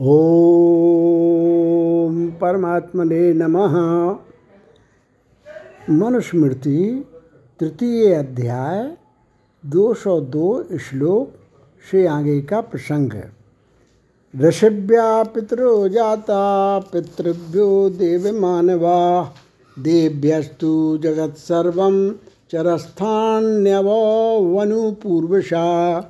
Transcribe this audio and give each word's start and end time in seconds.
ओम 0.00 2.26
परमात्मने 2.26 3.32
नमः। 3.32 4.16
मनुस्मृति, 5.90 7.04
तृतीय 7.60 8.14
अध्याय, 8.14 8.96
दो 9.66 9.94
सौ 9.94 10.20
दो 10.20 10.78
श्लोक 10.78 11.32
से 11.90 12.06
आगे 12.06 12.40
का 12.40 12.60
प्रसंग। 12.60 13.12
है 13.12 13.32
ऋषिभ्या 14.40 15.22
पितरो 15.22 15.88
जाता, 15.88 16.78
पितृभ्यो 16.78 17.90
देव 17.90 18.40
मानवा। 18.40 19.32
देव्यस्तु 19.78 20.98
जगत्सर्व 21.02 22.14
चरस्थान्यवनु 22.50 24.92
पूर्वशा। 24.92 26.00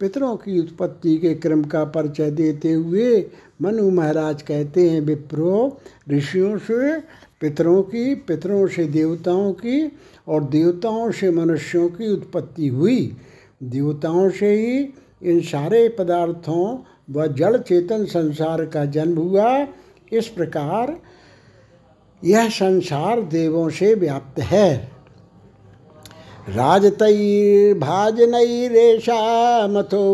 पितरों 0.00 0.36
की 0.36 0.60
उत्पत्ति 0.60 1.18
के 1.18 1.34
क्रम 1.34 1.64
का 1.64 1.84
परिचय 1.84 2.30
देते 2.30 2.72
हुए 2.72 3.30
मनु 3.62 3.90
महाराज 3.90 4.42
कहते 4.42 4.90
हैं, 4.90 5.00
विप्रो, 5.00 5.80
ऋषियों 6.10 6.58
से, 6.58 7.00
पितरों 7.40 7.82
की, 7.82 8.14
पितरों 8.14 8.66
से 8.66 8.84
देवताओं 8.84 9.52
की 9.52 9.92
और 10.28 10.44
देवताओं 10.44 11.10
से 11.10 11.30
मनुष्यों 11.30 11.88
की 11.88 12.12
उत्पत्ति 12.12 12.68
हुई। 12.68 13.16
देवताओं 13.62 14.30
से 14.30 14.52
ही 14.54 14.94
इन 15.22 15.40
सारे 15.40 15.88
पदार्थों 15.88 16.78
व 17.10 17.26
जड़ 17.26 17.56
चेतन 17.56 18.04
संसार 18.04 18.64
का 18.64 18.84
जन्म 18.84 19.18
हुआ। 19.18 19.66
इस 20.12 20.28
प्रकार 20.28 20.96
यह 22.24 22.48
संसार 22.48 23.20
देवों 23.20 23.70
से 23.70 23.94
व्याप्त 23.94 24.40
है। 24.40 24.97
राजतैर्भाजनैरेषा 26.56 27.76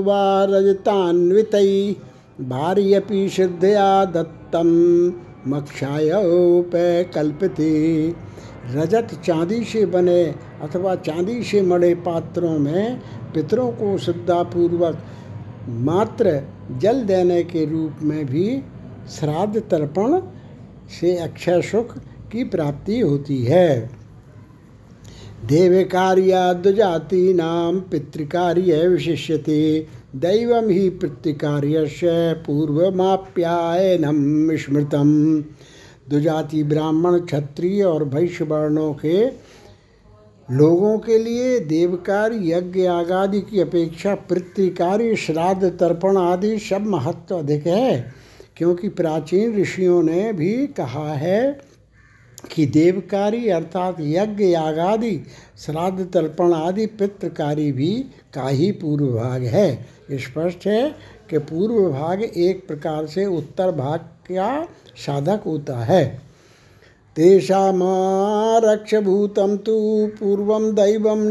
वा 0.06 0.22
रजतान्वितै 0.50 1.68
भार्यपि 2.42 3.20
श्रद्धया 3.28 3.90
दत्तं 4.14 4.70
मक्षायोपकल्पते 5.50 6.72
रजत 8.74 9.08
चांदी 9.24 9.60
से 9.64 9.82
बने 9.86 10.22
अथवा 10.62 10.92
चांदी 11.06 11.36
से 11.42 11.58
मड़े 11.62 11.92
पात्रों 12.02 12.58
में 12.58 12.84
पितरों 13.34 13.70
को 13.72 13.88
श्रद्धापूर्वक 13.98 14.96
मात्र 15.86 16.26
जल 16.80 16.98
देने 17.06 17.40
के 17.44 17.62
रूप 17.64 17.92
में 18.02 18.24
भी 18.26 18.46
श्राद्ध 19.18 19.56
तर्पण 19.70 20.20
से 21.00 21.10
अक्षय 21.18 21.60
सुख 21.62 21.88
की 22.32 22.44
प्राप्ति 22.44 22.96
होती 23.00 23.38
है। 23.44 23.68
देवकार्याद्जातीनां 25.48 27.80
पितृकार्य 27.80 28.88
विशिष्यते। 28.88 29.86
दैवं 30.16 30.70
हि 30.70 30.90
पितृकार्यस्य 30.90 32.42
पूर्वमाप्यायनम 32.46 34.56
स्मृतम 34.56 35.44
दुजाति 36.10 36.62
ब्राह्मण, 36.62 37.18
क्षत्रिय 37.18 37.82
और 37.82 38.04
वैश्य 38.04 38.44
वर्णों 38.44 38.94
के 38.94 39.26
लोगों 40.48 40.98
के 40.98 41.18
लिए 41.18 41.60
देवकार्य, 41.60 42.52
यज्ञ, 42.52 42.86
आगादि 42.86 43.40
की 43.40 43.60
अपेक्षा 43.60 44.14
पितृकार्य, 44.14 45.16
श्राद्ध, 45.16 45.64
तर्पण 45.64 46.16
आदि 46.16 46.58
सब 46.58 46.86
महत्व 46.86 47.36
अधिक 47.36 47.66
है, 47.66 48.14
क्योंकि 48.56 48.88
प्राचीन 48.88 49.56
ऋषियों 49.56 50.02
ने 50.02 50.32
भी 50.32 50.66
कहा 50.66 51.14
है 51.14 51.60
कि 52.52 52.66
देवकारी 52.66 53.48
अर्थात 53.48 53.96
यज्ञ, 54.00 54.44
यागादि 54.44 55.20
श्राद्ध 55.58 56.10
तर्पण 56.14 56.52
आदि 56.52 56.86
पितृकारी 56.86 57.72
भी 57.72 58.04
का 58.34 58.48
ही 58.48 58.72
पूर्व 58.72 59.06
भाग 59.06 59.42
है। 59.42 59.86
स्पष्ट 60.12 60.66
है 60.66 60.94
कि 61.30 61.38
पूर्व 61.38 61.90
भाग 61.90 62.22
एक 62.22 62.68
प्रकार 62.68 63.06
से 63.06 63.26
उत्तर 63.26 63.70
भाग 63.70 64.00
का 64.32 64.68
साधक 64.96 65.40
होता 65.46 65.84
है। 65.84 66.20
तेषामारक्षभूतं 67.16 69.56
तु 69.56 70.08
पूर्व 70.20 70.72
दैव 70.72 71.30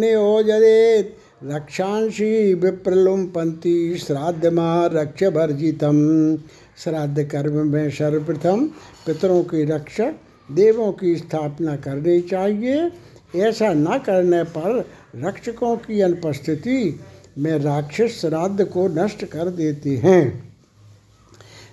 रक्षांशी 1.46 2.54
विप्रलुम्पन्ति 2.54 4.04
श्राद्धमा 4.08 4.86
रक्षभर्जितम 4.86 6.38
श्राद्ध 6.78 7.24
कर्म 7.24 7.68
में 7.68 7.90
सर्वप्रथम 7.90 8.70
पितरों 9.08 9.44
की 9.44 9.66
रक्षक 9.66 10.16
देवों 10.52 10.92
की 10.92 11.16
स्थापना 11.16 11.76
करनी 11.76 12.22
चाहिए। 12.22 12.92
ऐसा 13.36 13.74
न 13.74 13.98
करने 13.98 14.44
पर 14.44 14.86
रक्षकों 15.16 15.76
की 15.78 16.02
अनुपस्थिति 16.02 17.00
में 17.38 17.58
राक्षस 17.60 18.20
श्राद्ध 18.22 18.66
को 18.66 18.88
नष्ट 18.88 19.26
कर 19.26 19.50
देते 19.50 19.90
हैं। 19.90 20.54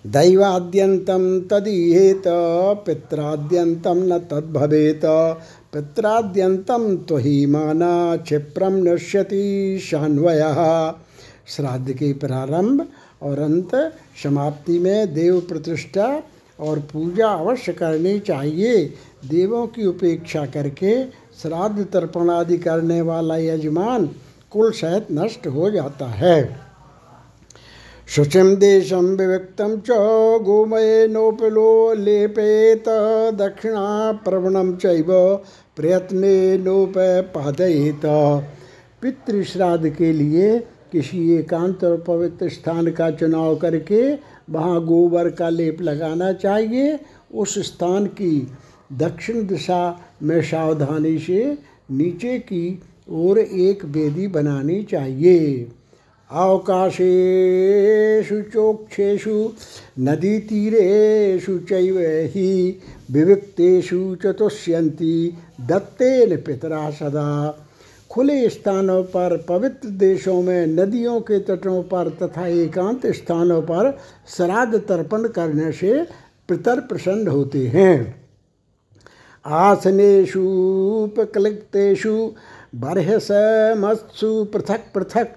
दैवाद्यंतम 0.06 1.40
तदीहेत, 1.40 2.22
पित्राद्यंतम 2.86 4.02
न 4.04 4.18
तद्भवेत, 4.18 5.00
पित्राद्यंतम 5.72 6.96
तो 6.96 7.16
ही 7.16 7.46
माना 7.46 8.16
क्षिप्रम 8.16 8.76
नश्यति 8.76 9.78
शान्वय। 9.82 10.40
श्राद्ध 11.46 11.92
के 11.92 12.12
प्रारंभ 12.12 12.86
और 13.22 13.38
अंत 13.38 13.74
समाप्ति 14.22 14.78
में 14.78 15.14
देव 15.14 15.40
प्रतिष्ठा 15.40 16.22
और 16.60 16.78
पूजा 16.92 17.28
अवश्य 17.28 17.72
करनी 17.72 18.18
चाहिए। 18.18 18.84
देवों 19.28 19.66
की 19.66 19.86
उपेक्षा 19.86 20.44
करके 20.46 21.02
श्राद्ध 21.42 21.84
तर्पण 21.84 22.30
आदि 22.30 22.58
करने 22.58 23.00
वाला 23.02 23.36
यजमान 23.36 24.08
कुल 24.50 24.70
सहित 24.70 25.06
नष्ट 25.12 25.46
हो 25.46 25.70
जाता 25.70 26.06
है। 26.06 26.58
शुचिम 28.08 28.54
देशम 28.56 29.06
विविक्तम 29.16 29.76
च 29.80 29.96
गोमय 30.42 31.06
नोपलो 31.10 31.94
लेपेत 31.94 32.88
दक्षिणा 33.34 34.12
प्रवणम 34.24 34.74
चैव 34.76 35.12
प्रयत्न 35.76 36.24
नोप 36.60 36.94
पादयित। 37.34 38.06
पितृश्राद्ध 39.02 39.88
के 39.88 40.12
लिए 40.12 40.58
किसी 40.92 41.32
एकांत 41.34 41.84
और 41.84 41.96
पवित्र 42.00 42.48
स्थान 42.48 42.90
का 42.90 43.10
चुनाव 43.10 43.56
करके 43.56 44.00
वहाँ 44.50 44.84
गोबर 44.84 45.30
का 45.30 45.48
लेप 45.48 45.82
लगाना 45.82 46.32
चाहिए। 46.32 47.00
उस 47.34 47.58
स्थान 47.58 48.06
की 48.06 48.48
दक्षिण 48.92 49.46
दिशा 49.46 50.00
में 50.22 50.42
सावधानी 50.42 51.18
से 51.18 51.58
नीचे 51.90 52.38
की 52.38 52.82
ओर 53.10 53.38
एक 53.38 53.86
बेदी 53.86 54.26
बनानी 54.26 54.82
चाहिए। 54.82 55.66
अवकाशेषु, 56.30 58.40
चोक्षेषु 58.40 59.52
नदी 60.00 60.40
चैव 61.58 62.30
ही 62.34 62.78
विविक्तेषु 63.10 64.16
चतुष्यंती 64.24 65.38
दत्तेन 65.60 66.36
पितरा 66.36 66.90
सदा। 66.90 67.66
खुले 68.10 68.50
स्थानों 68.50 69.02
पर, 69.02 69.44
पवित्र 69.48 69.88
देशों 69.88 70.42
में, 70.42 70.66
नदियों 70.66 71.20
के 71.20 71.38
तटों 71.38 71.82
पर 71.82 72.18
तथा 72.22 72.46
एकांत 72.46 73.06
स्थानों 73.06 73.62
पर 73.62 73.98
श्राद्ध 74.36 74.78
तर्पण 74.78 75.28
करने 75.28 75.72
से 75.72 76.06
पितर 76.48 76.80
प्रसन्न 76.80 77.28
होते 77.28 77.66
हैं। 77.66 78.20
आसनेशु 79.46 80.40
उपकलिप्तेषु, 81.04 82.32
बर्हसमत्सु 82.74 84.44
पृथक 84.44 84.80
पृथक 84.94 85.28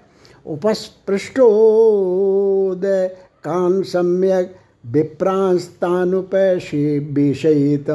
उपस्पृष्टोदय 0.46 3.16
कान 3.44 3.82
सम्यक 3.82 4.56
विप्रांस्तानुपैशे 4.86 7.00
बेशयित 7.00 7.90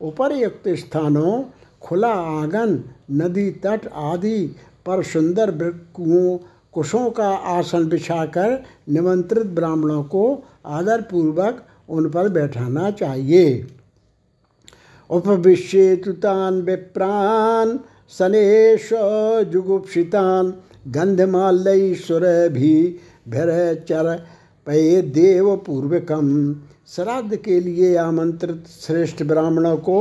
उपर्युक्त 0.00 0.68
स्थानों 0.68 1.42
खुला 1.82 2.12
आँगन, 2.12 2.82
नदी 3.10 3.50
तट 3.64 3.86
आदि 3.94 4.38
पर 4.86 5.02
सुंदर 5.02 5.50
कुओं 5.94 6.38
कुशों 6.74 7.10
का 7.10 7.28
आसन 7.28 7.88
बिछाकर 7.88 8.62
निमंत्रित 8.88 9.46
ब्राह्मणों 9.46 10.02
को 10.04 10.24
आदरपूर्वक 10.66 11.62
उन 11.88 12.08
पर 12.10 12.28
बैठाना 12.28 12.90
चाहिए। 12.90 13.66
उपविश्येतुतान 15.10 16.60
विप्रान, 16.62 17.78
सनेश 18.18 18.88
जुगुप्सितान 19.52 20.54
गंधमालयश्वर 20.88 22.48
भी 22.48 22.74
भर 23.28 23.50
चर 23.88 24.16
पे 24.66 25.02
देव 25.02 25.56
पूर्वकम 25.56 26.54
श्राद्ध 26.88 27.36
के 27.36 27.60
लिए 27.60 27.96
आमंत्रित 27.96 28.66
श्रेष्ठ 28.80 29.22
ब्राह्मणों 29.22 29.76
को 29.76 29.98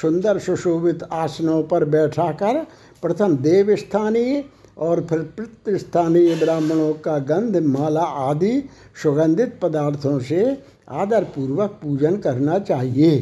सुंदर 0.00 0.38
सुशोभित 0.38 1.02
आसनों 1.12 1.62
पर 1.62 1.84
बैठा 1.84 2.30
कर 2.32 2.62
प्रथम 3.02 3.36
देव 3.36 3.74
स्थानीय 3.76 4.44
और 4.78 5.04
फिर 5.04 5.18
पितृस्थानीय 5.36 6.34
ब्राह्मणों 6.34 6.92
का 6.94 7.18
गंध, 7.18 7.56
माला 7.56 8.02
आदि 8.02 8.62
सुगंधित 9.02 9.58
पदार्थों 9.62 10.18
से 10.20 10.42
आदरपूर्वक 10.90 11.78
पूजन 11.82 12.16
करना 12.16 12.58
चाहिए। 12.58 13.18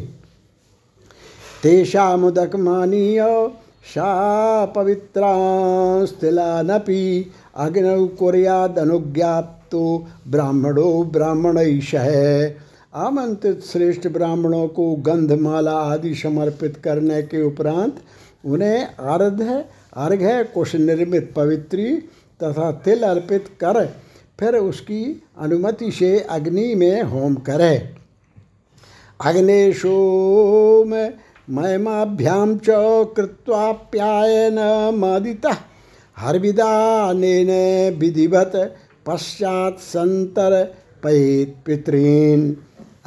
तेषा 1.62 2.16
मुदक 2.16 2.56
मानीय 2.56 3.22
सा 3.84 4.64
पवित्रा 4.66 5.34
स्थिलानपि 6.04 7.32
अग्नौ 7.56 8.06
कुर्यादनुज्ञा 8.18 9.40
प्राप्तो 9.70 10.06
ब्राह्मणो 10.28 11.02
ब्राह्मण 11.04 11.58
है 11.94 12.48
आमंत्रित 12.94 13.64
श्रेष्ठ 13.64 14.06
ब्राह्मणों 14.08 14.66
को 14.68 14.94
गंधमाला 15.06 15.72
आदि 15.72 16.14
समर्पित 16.14 16.76
करने 16.76 17.22
के 17.22 17.42
उपरांत 17.42 17.96
उन्हें 18.44 18.86
आर्घ्य 19.06 19.64
अर्घ्य 19.96 20.42
कुश 20.44 20.74
निर्मित 20.76 21.32
पवित्री 21.36 21.94
तथा 22.40 22.70
तिल 22.84 23.02
अर्पित 23.02 23.48
कर 23.60 23.84
फिर 24.38 24.56
उसकी 24.56 25.02
अनुमति 25.38 25.90
से 25.92 26.18
अग्नि 26.20 26.74
में 26.74 27.02
होम 27.02 27.34
करे। 27.48 27.76
अग्नेशोम 29.20 30.94
महिमाभ्याम 31.50 32.56
च 32.58 32.66
कृत्वाप्यायन 33.16 34.58
मदिता। 34.94 35.56
हरविदान 36.16 37.22
विधिवत 37.98 38.52
पश्चात 39.06 39.78
संतर 39.80 40.62
पैत 41.02 41.54
पितृन। 41.66 42.56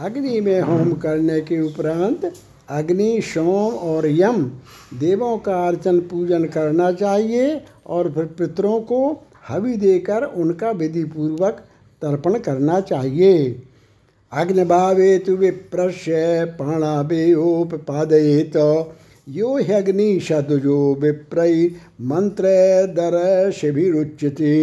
अग्नि 0.02 0.40
में 0.42 0.62
होम 0.62 0.92
करने 0.94 1.40
के 1.42 1.60
उपरांत 1.62 2.24
अग्नि, 2.70 3.22
सोम 3.24 3.74
और 3.74 4.06
यम 4.10 4.44
देवों 5.00 5.38
का 5.38 5.56
अर्चन 5.68 6.00
पूजन 6.10 6.46
करना 6.46 6.92
चाहिए 6.92 7.62
और 7.88 8.12
फिर 8.12 8.26
पितरों 8.38 8.80
को 8.82 9.00
हवि 9.48 9.76
देकर 9.78 10.24
उनका 10.24 10.72
विधि 10.72 11.04
पूर्वक 11.06 11.62
तर्पण 12.02 12.38
करना 12.40 12.80
चाहिए। 12.82 13.34
अग्निभावे 14.32 15.18
तु 15.20 15.36
विप्रश्य 15.36 16.16
प्राणावेयोपादयेत 16.58 18.56
यो 19.28 19.56
ह्यग्नि 19.60 20.20
सदुजो 20.20 20.80
विप्रय 21.02 21.56
मंत्र 22.02 22.46
दर 22.96 23.16
शिविरुच्यते 23.52 24.56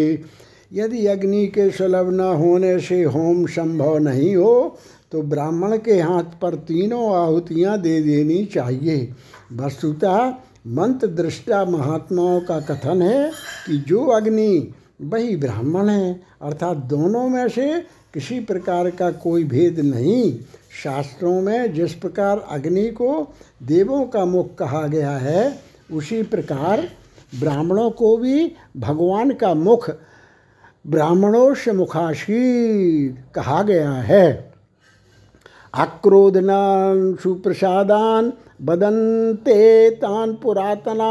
यदि 0.72 1.06
अग्नि 1.06 1.46
के 1.46 1.70
सुलभ 1.70 2.08
न 2.12 2.20
होने 2.36 2.78
से 2.80 3.02
होम 3.04 3.46
संभव 3.46 3.98
नहीं 3.98 4.34
हो 4.36 4.78
तो 5.12 5.22
ब्राह्मण 5.22 5.76
के 5.76 6.00
हाथ 6.00 6.22
पर 6.22 6.54
तीनों 6.54 7.16
आहुतियाँ 7.16 7.80
दे 7.80 8.00
देनी 8.00 8.44
चाहिए। 8.44 9.14
वस्तुतः 9.52 10.28
मंत्र 10.66 11.06
दृष्टा 11.06 11.64
महात्माओं 11.64 12.40
का 12.40 12.60
कथन 12.60 13.02
है 13.02 13.30
कि 13.66 13.76
जो 13.78 14.04
अग्नि, 14.04 14.74
वही 15.02 15.36
ब्राह्मण 15.36 15.88
है। 15.88 16.20
अर्थात 16.42 16.76
दोनों 16.76 17.28
में 17.28 17.48
से 17.48 17.80
किसी 18.14 18.40
प्रकार 18.40 18.90
का 18.90 19.10
कोई 19.10 19.44
भेद 19.44 19.80
नहीं। 19.80 20.38
शास्त्रों 20.82 21.40
में 21.40 21.74
जिस 21.74 21.94
प्रकार 21.94 22.38
अग्नि 22.38 22.86
को 22.86 23.34
देवों 23.62 24.04
का 24.04 24.24
मुख 24.24 24.54
कहा 24.54 24.86
गया 24.86 25.10
है, 25.10 25.58
उसी 25.92 26.22
प्रकार 26.22 26.88
ब्राह्मणों 27.40 27.90
को 27.90 28.16
भी 28.16 28.52
भगवान 28.76 29.30
का 29.30 29.54
मुख 29.54 29.90
ब्राह्मणों 30.86 31.54
से 31.54 31.72
मुखाशीर 31.72 33.24
कहा 33.34 33.62
गया 33.62 33.92
है। 33.92 34.47
आक्रोधनान 35.78 37.14
सुप्रसादान 37.14 38.32
बदंते 38.62 39.90
तान 39.90 40.32
पुरातना 40.34 41.10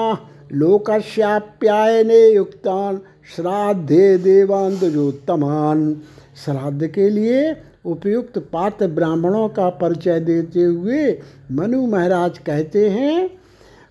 लोकस्याप्यायने 0.51 2.27
युक्तान 2.29 2.99
श्राद्धे 3.35 4.17
देवांतजोत्तमान 4.17 5.93
श्राद्ध 6.45 6.87
के 6.87 7.09
लिए 7.09 7.55
उपयुक्त 7.85 8.37
पात्र 8.37 8.87
ब्राह्मणों 8.87 9.49
का 9.49 9.69
परिचय 9.69 10.19
देते 10.19 10.63
हुए 10.63 11.21
मनु 11.51 11.85
महाराज 11.87 12.37
कहते 12.37 12.89
हैं, 12.89 13.29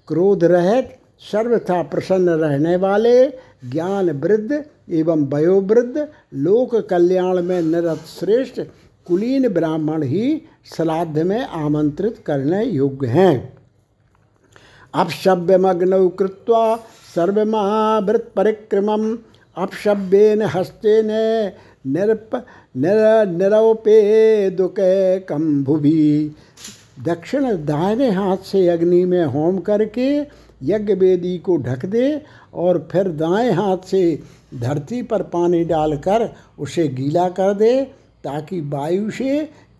क्रोध 0.08 0.44
रहित, 0.44 0.88
सर्वथा 1.32 1.82
प्रसन्न 1.82 2.28
रहने 2.28 2.76
वाले, 2.76 3.26
ज्ञान 3.70 4.10
वृद्ध 4.10 4.64
एवं 4.90 5.24
वयोवृद्ध, 5.26 6.08
लोक 6.34 6.74
कल्याण 6.90 7.42
में 7.42 7.62
निरत 7.62 8.04
श्रेष्ठ 8.20 8.60
कुलीन 9.06 9.48
ब्राह्मण 9.48 10.02
ही 10.02 10.42
श्राद्ध 10.66 11.18
में 11.18 11.40
आमंत्रित 11.40 12.22
करने 12.26 12.64
योग्य 12.64 13.06
हैं। 13.06 13.34
अपशव्यमग्नौ 14.94 16.08
कृत्वा 16.08 16.76
सर्वमहावृत 17.14 18.30
परिक्रमम 18.36 19.06
अपशव्येन 19.56 20.42
हस्तेन 20.42 21.10
निरप 21.86 22.30
निर 22.76 23.28
निरौपे 23.28 23.98
दुके 24.50 25.20
कम 25.20 25.64
भुवि। 25.64 26.34
दक्षिण 27.04 27.44
दाहिने 27.64 28.10
हाथ 28.10 28.36
से 28.44 28.66
अग्नि 28.68 29.04
में 29.04 29.24
होम 29.24 29.58
करके 29.58 30.08
यज्ञ 30.62 30.94
वेदी 30.94 31.36
को 31.38 31.56
ढक 31.56 31.84
दे 31.86 32.22
और 32.54 32.88
फिर 32.92 33.08
दाएँ 33.14 33.50
हाथ 33.52 33.86
से 33.86 34.02
धरती 34.54 35.02
पर 35.02 35.22
पानी 35.32 35.64
डालकर 35.64 36.28
उसे 36.58 36.88
गीला 36.88 37.28
कर 37.30 37.54
दे। 37.54 37.72
ताकि 38.26 38.60
वायु 38.68 39.10
से 39.10 39.30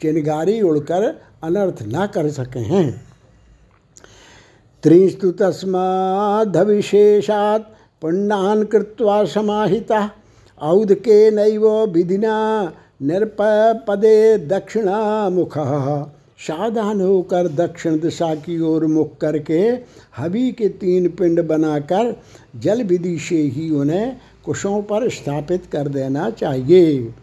चिनगारी 0.03 0.57
उड़कर 0.63 1.03
अनर्थ 1.45 1.79
न 1.85 2.07
कर 2.15 2.27
सके। 2.31 2.65
त्रिस्तु 4.85 5.31
तस्मादविशेषात् 5.39 6.53
पुण्डान 8.03 8.59
कृत्वा 8.65 9.17
समाहिता। 9.25 10.01
औद 10.59 10.91
के 10.95 11.31
नैव 11.31 11.65
विधिना 11.93 12.37
निरपदे 13.03 14.19
दक्षिणा 14.49 14.99
मुख 15.31 15.55
सावधान 16.39 17.01
होकर 17.01 17.49
दक्षिण 17.49 17.99
दिशा 18.01 18.35
की 18.37 18.61
ओर 18.61 18.87
मुख 18.87 19.17
करके 19.19 19.61
हवि 20.17 20.53
के 20.53 20.69
तीन 20.79 21.09
पिंड 21.09 21.41
बनाकर 21.47 22.05
जल 22.57 22.83
विधि 22.83 23.19
से 23.19 23.37
ही 23.37 23.71
उन्हें 23.71 24.07
कुशों 24.45 24.83
पर 24.83 25.09
स्थापित 25.09 25.63
कर 25.73 25.89
देना 25.89 26.31
चाहिए। 26.31 27.15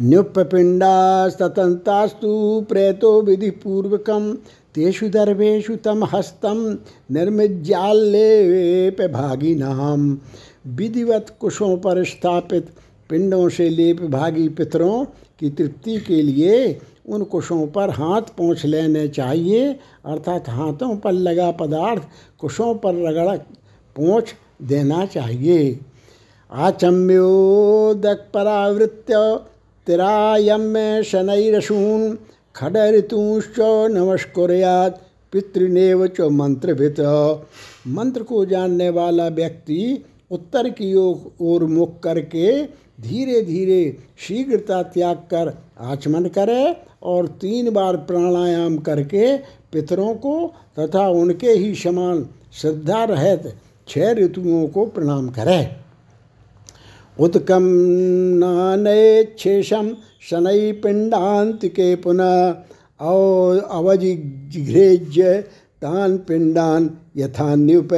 न्युपपिण्डास्ततन्तास्तु 0.00 2.66
प्रेतो 2.68 3.22
विधिपूर्वकं, 3.22 4.34
तेषु 4.74 5.08
दर्भेषु 5.08 5.76
तं 5.76 6.02
हस्तं 6.12 6.76
निर्मिज्याल्लेप 7.10 8.96
भागिनाम 9.12 10.18
विधिवत 10.66 11.36
कुशों 11.40 11.76
पर 11.76 12.04
स्थापित 12.04 12.68
पिंडों 13.10 13.48
से 13.48 13.68
लेप 13.68 14.02
भागी 14.02 14.48
पितरों 14.48 15.04
की 15.40 15.50
तृप्ति 15.50 15.98
के 15.98 16.22
लिए 16.22 16.80
उन 17.08 17.24
कुशों 17.24 17.66
पर 17.66 17.90
हाथ 17.90 18.22
पोंछ 18.36 18.64
लेने 18.64 19.08
चाहिए, 19.08 19.78
अर्थात 20.06 20.48
हाथों 20.48 20.96
पर 20.96 21.12
लगा 21.12 21.50
पदार्थ 21.50 22.02
कुशों 22.38 22.74
पर 22.74 22.94
रगड़ 23.06 23.36
पोंछ 23.96 24.34
देना 24.62 25.06
चाहिए। 25.06 25.80
आचम्योदक 26.52 28.26
परावृत्य 28.34 29.40
शनैरसून 31.02 32.16
खड 32.56 32.76
ऋतुश्च 32.94 33.58
नमस्कुर्यात, 33.90 34.90
पितृनेव 35.32 36.06
च 36.06 36.20
मंत्रभित। 36.32 37.00
मंत्र 37.88 38.22
को 38.22 38.44
जानने 38.44 38.88
वाला 38.90 39.28
व्यक्ति 39.28 40.04
उत्तर 40.30 40.68
की 40.70 40.94
ओर 40.94 41.64
मुख 41.64 42.00
करके 42.00 42.62
धीरे 43.00 43.40
धीरे 43.42 43.96
शीघ्रता 44.18 44.82
त्याग 44.82 45.16
कर 45.16 45.52
आचमन 45.80 46.24
करे 46.28 46.76
और 47.02 47.26
तीन 47.40 47.70
बार 47.70 47.96
प्राणायाम 47.96 48.78
करके 48.78 49.36
पितरों 49.72 50.14
को 50.14 50.34
तथा 50.78 51.08
उनके 51.08 51.50
ही 51.50 51.74
समान 51.74 52.26
श्रद्धा 52.60 53.04
रहत 53.04 53.54
छह 53.88 54.12
ऋतुओं 54.12 54.66
को 54.68 54.86
प्रणाम 54.86 55.28
करे। 55.28 55.87
उत्कम 57.18 57.64
नानेच्छेषम 58.38 59.86
शनै 60.30 60.72
पिंडांतिके 60.72 61.94
पुनः 61.96 62.34
औ 63.00 63.14
अवजिघ्रेज्य 63.70 65.32
तान 65.82 66.16
पिंडान 66.18 66.90
यथान्युप 67.16 67.92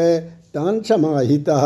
तान 0.55 0.81
समाहिता। 0.81 1.59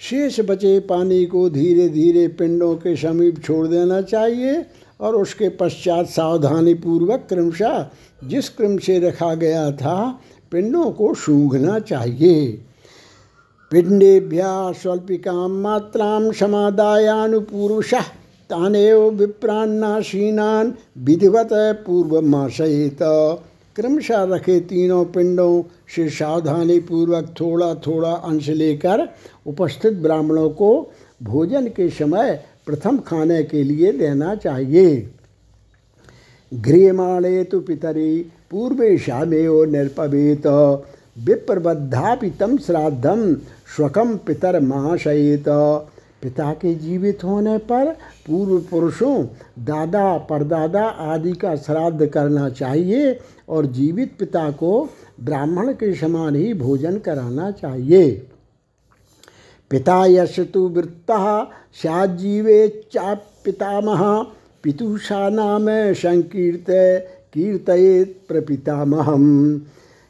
शेष 0.00 0.40
बचे 0.40 0.78
पानी 0.80 1.24
को 1.26 1.48
धीरे 1.50 1.88
धीरे 1.88 2.26
पिंडों 2.28 2.74
के 2.76 2.94
समीप 2.96 3.42
छोड़ 3.44 3.66
देना 3.66 4.00
चाहिए 4.02 4.64
और 5.00 5.14
उसके 5.14 5.48
पश्चात 5.58 6.06
सावधानी 6.06 6.74
पूर्वक 6.74 7.26
क्रमशः 7.28 7.84
जिस 8.24 8.48
क्रम 8.48 8.76
से 8.78 8.98
रखा 8.98 9.34
गया 9.34 9.70
था, 9.72 10.20
पिंडों 10.52 10.90
को 10.90 11.14
सूंघना 11.14 11.78
चाहिए। 11.78 12.64
पिंडेभ्या 13.70 14.50
स्वल्पिकां 14.72 15.48
मात्रां 15.50 16.32
समादायानुपूर्वशः 16.32 18.06
तानेव 18.50 19.00
विप्रान्नाशीनान 19.10 20.72
विधिवत 20.98 21.48
पूर्वमाशयित। 21.86 22.98
क्रमशः 23.76 24.22
रखे 24.24 24.58
तीनों 24.60 25.04
पिंडों 25.04 25.62
से 25.94 26.08
सावधानी 26.08 26.78
पूर्वक 26.80 27.34
थोड़ा 27.40 27.74
थोड़ा 27.74 28.12
अंश 28.12 28.48
लेकर 28.48 29.08
उपस्थित 29.46 29.92
ब्राह्मणों 29.92 30.48
को 30.50 30.70
भोजन 31.22 31.68
के 31.68 31.88
समय 31.90 32.44
प्रथम 32.66 32.98
खाने 32.98 33.42
के 33.42 33.62
लिए 33.64 33.92
देना 33.92 34.34
चाहिए। 34.34 34.96
गृहमाणे 36.52 37.44
तो 37.44 37.60
पितरी 37.60 38.20
पूर्वेशामेव 38.50 39.64
निर्पवेत। 39.64 40.46
विप्रबद्धापि 41.18 42.28
तम 42.30 42.56
श्राद्धम 42.56 43.22
स्वकम 43.76 44.16
पितर 44.16 44.60
महाशयित 44.60 45.44
पिता 46.22 46.52
के 46.52 46.74
जीवित 46.74 47.24
होने 47.24 47.58
पर 47.58 47.90
पूर्व 48.26 48.58
पुरुषों 48.60 49.24
दादा, 49.58 50.18
परदादा 50.18 50.82
आदि 50.82 51.32
का 51.32 51.54
श्राद्ध 51.56 52.06
करना 52.06 52.48
चाहिए 52.48 53.18
और 53.48 53.66
जीवित 53.66 54.16
पिता 54.18 54.50
को 54.50 54.88
ब्राह्मण 55.20 55.72
के 55.72 55.94
समान 55.94 56.36
ही 56.36 56.54
भोजन 56.54 56.98
कराना 56.98 57.50
चाहिए। 57.50 58.10
पिता 59.70 60.04
यश 60.06 60.40
तो 60.40 60.68
वृत्ता, 60.68 61.44
सजीवे 61.74 62.68
चा 62.92 63.14
पितामह 63.44 64.02
पितुषा 64.62 65.28
नाम 65.28 65.66
संकीर्त, 65.94 66.66
कीर्तयेत 67.34 68.20
प्रपितामहम। 68.28 69.62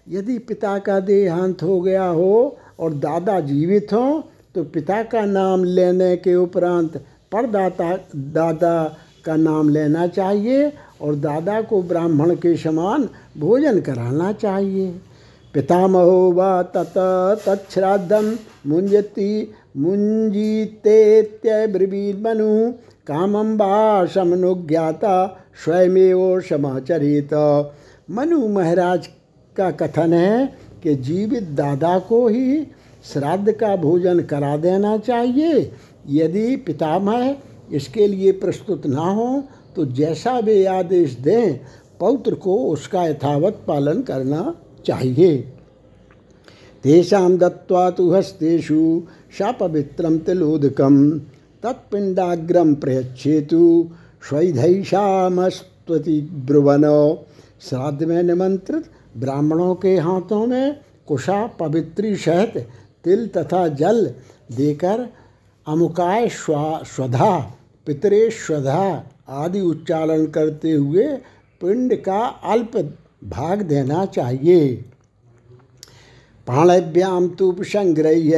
यदि 0.09 0.39
पिता 0.39 0.79
का 0.79 1.01
देहांत 1.01 1.63
हो 1.63 1.81
गया 1.81 2.05
हो 2.05 2.59
और 2.79 2.95
दादा 2.95 3.41
जीवित 3.41 3.93
हों 3.93 4.23
तो 4.55 4.65
पिता 4.65 5.03
का 5.05 5.25
नाम 5.27 5.65
लेने 5.65 6.17
के 6.17 6.35
उपरांत 6.37 6.97
परदाता, 7.33 7.97
दादा 8.17 8.97
का 9.25 9.37
नाम 9.37 9.69
लेना 9.69 10.07
चाहिए 10.09 10.73
और 11.03 11.15
दादा 11.17 11.63
को 11.63 11.83
ब्राह्मण 11.83 12.35
के 12.37 12.57
समान 12.57 13.09
भोजन 13.39 13.81
कराना 13.81 14.33
चाहिए। 14.35 15.01
पितामहो 15.55 16.33
व 16.33 16.63
तत 16.75 16.93
तच्छ्राद्धम 17.47 18.37
मुंजती 18.67 19.53
मुंजीतेत्यब्रवीन्मनु 19.77 22.73
कामं 23.07 23.57
वा 23.57 24.07
समनुज्ञाता 24.15 25.27
स्वयमेव 25.65 26.41
समाचरित 26.49 27.35
मनु 28.11 28.49
महाराज 28.49 29.07
का 29.57 29.71
कथन 29.81 30.13
है 30.13 30.47
कि 30.83 30.95
जीवित 30.95 31.43
दादा 31.57 31.99
को 31.99 32.27
ही 32.29 32.67
श्राद्ध 33.05 33.53
का 33.53 33.75
भोजन 33.77 34.21
करा 34.21 34.57
देना 34.57 34.97
चाहिए। 34.99 35.71
यदि 36.09 36.57
पितामह 36.57 37.37
इसके 37.73 38.07
लिए 38.07 38.33
प्रस्तुत 38.33 38.87
ना 38.87 39.11
हो 39.11 39.43
तो 39.77 39.85
जैसा 39.85 40.39
वे 40.39 40.65
आदेश 40.67 41.13
दें, 41.15 41.59
पौत्र 42.01 42.35
को 42.35 42.57
उसका 42.65 43.05
यथावत 43.07 43.61
पालन 43.67 44.03
करना 44.03 44.55
चाहिए। 44.87 45.37
तेषा 46.85 47.29
दत्वा 47.29 47.91
तो 47.91 48.11
हस्तेषु 48.11 49.03
शापवित्रम 49.39 50.19
तिलोदकम 50.19 50.97
तत्पिंडाग्रम 51.63 52.75
प्रयच्छेतु 52.75 53.91
स्वैधैषामस्त्वति 54.29 56.21
ब्रुवन 56.47 56.85
श्राद्ध 57.61 58.03
में 58.03 58.23
निमंत्रित 58.23 58.85
ब्राह्मणों 59.17 59.75
के 59.75 59.97
हाथों 59.97 60.47
में 60.47 60.81
कुशा 61.07 61.47
पवित्री 61.47 62.17
सहित 62.17 62.57
तिल 63.05 63.27
तथा 63.29 63.67
जल 63.69 64.05
देकर 64.57 65.09
अमुकाय 65.67 66.29
स्वधा 66.29 67.39
पितरे 67.87 68.31
स्वधा 68.31 68.83
आदि 69.29 69.61
उच्चारण 69.61 70.27
करते 70.27 70.73
हुए 70.73 71.07
पिंड 71.61 71.95
का 71.95 72.21
अल्प 72.45 72.77
भाग 73.25 73.63
देना 73.63 74.05
चाहिए। 74.07 74.85
पाणभ्याम 76.47 77.29
तूपसंग्रह्य 77.29 78.37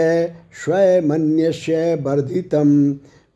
स्वयमन्यस्य 0.64 1.94
वर्धित 1.94 2.54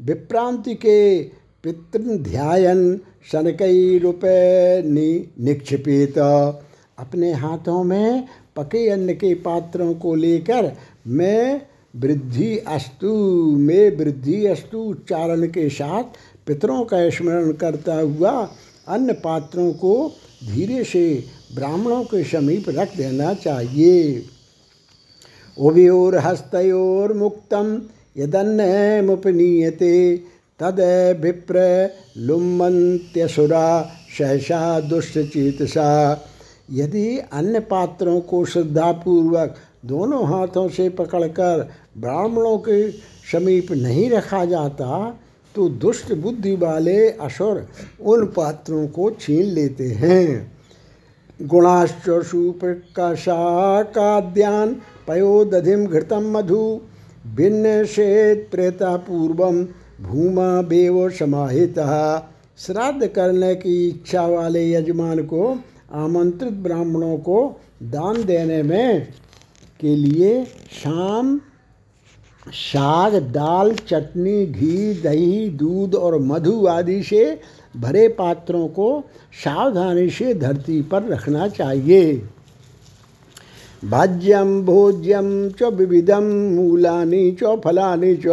विप्रांति 0.00 0.75
के 0.75 1.23
पितृध्यायन 1.64 3.00
शनकैरुपे 3.33 4.38
निक्षिपित। 4.83 6.19
अपने 6.99 7.33
हाथों 7.33 7.85
में 7.85 8.29
पके 8.57 8.89
अन्न 8.89 9.15
के 9.15 9.35
पात्रों 9.35 9.95
को 9.95 10.15
लेकर 10.15 10.77
मैं 11.07 11.61
वृद्धि 11.97 12.59
अस्तु, 12.59 13.57
में 13.59 13.97
वृद्धि 13.97 14.47
अस्तु 14.47 14.79
उच्चारण 14.79 15.47
के 15.47 15.69
साथ 15.69 16.05
पितरों 16.47 16.85
का 16.85 17.11
स्मरण 17.11 17.53
करता 17.53 17.95
हुआ 17.95 18.49
अन्य 18.89 19.13
पात्रों 19.13 19.73
को 19.73 20.13
धीरे 20.45 20.85
से 20.85 21.25
ब्राह्मणों 21.55 22.05
के 22.05 22.25
समीप 22.25 22.65
रख 22.69 22.97
देना 22.97 23.35
चाहिए। 23.35 24.25
उभयोर 25.59 26.19
हस्तोर 26.19 27.13
मुक्तम 27.13 27.83
यदन्नमुपनीयते 28.17 30.17
तद 30.61 30.77
विप्र 31.21 31.91
लुम्बन्त्यसुरा 32.17 33.93
सहसा 34.19 34.81
दुष्टचेतसा। 34.81 36.15
यदि 36.68 37.18
अन्य 37.33 37.61
पात्रों 37.61 38.21
को 38.21 38.44
श्रद्धापूर्वक 38.44 39.54
दोनों 39.87 40.25
हाथों 40.28 40.68
से 40.68 40.88
पकड़कर 40.90 41.68
ब्राह्मणों 41.99 42.59
के 42.59 42.90
समीप 43.33 43.73
नहीं 43.73 44.11
रखा 44.11 44.44
जाता 44.44 45.18
तो 45.54 45.68
दुष्ट 45.68 46.12
बुद्धि 46.14 46.54
वाले 46.56 47.11
असुर 47.11 47.66
उन 48.00 48.26
पात्रों 48.26 48.87
को 48.88 49.11
छीन 49.11 49.47
लेते 49.47 49.88
हैं। 49.92 50.52
गुणाश्च 51.40 52.09
सुप्रकाशाकाद्यान 52.26 53.14
पयोदधिम 55.09 55.87
घृतम 55.87 56.30
मधु, 56.30 56.80
भिन्न 57.37 57.85
शेत 57.85 58.49
प्रेता 58.50 58.97
पूर्व 58.97 59.50
भूमा 60.02 60.62
बेव 60.62 61.09
समाहित। 61.11 61.78
श्राद्ध 62.59 63.06
करने 63.06 63.54
की 63.54 63.88
इच्छा 63.88 64.26
वाले 64.26 64.71
यजमान 64.73 65.18
को 65.25 65.59
आमंत्रित 65.95 66.53
ब्राह्मणों 66.53 67.17
को 67.17 67.61
दान 67.83 68.25
देने 68.25 68.63
में 68.63 69.09
के 69.81 69.97
लिए 69.97 70.45
शाम, 70.45 71.41
साग, 72.49 73.15
दाल, 73.15 73.75
चटनी, 73.75 74.47
घी, 74.47 74.95
दही, 74.95 75.49
दूध 75.49 75.95
और 75.95 76.19
मधु 76.19 76.67
आदि 76.67 77.03
से 77.03 77.41
भरे 77.77 78.09
पात्रों 78.09 78.69
को 78.69 79.05
सावधानी 79.45 80.11
से 80.11 80.35
धरती 80.35 80.83
पर 80.83 81.03
रखना 81.03 81.49
चाहिए। 81.49 82.29
भाज्यम, 83.85 84.63
भोज्यम 84.63 85.51
च 85.51 85.63
विविधम, 85.63 86.25
मूलानि 86.55 87.37
च 87.43 87.61
फलानि 87.65 88.17
च, 88.17 88.27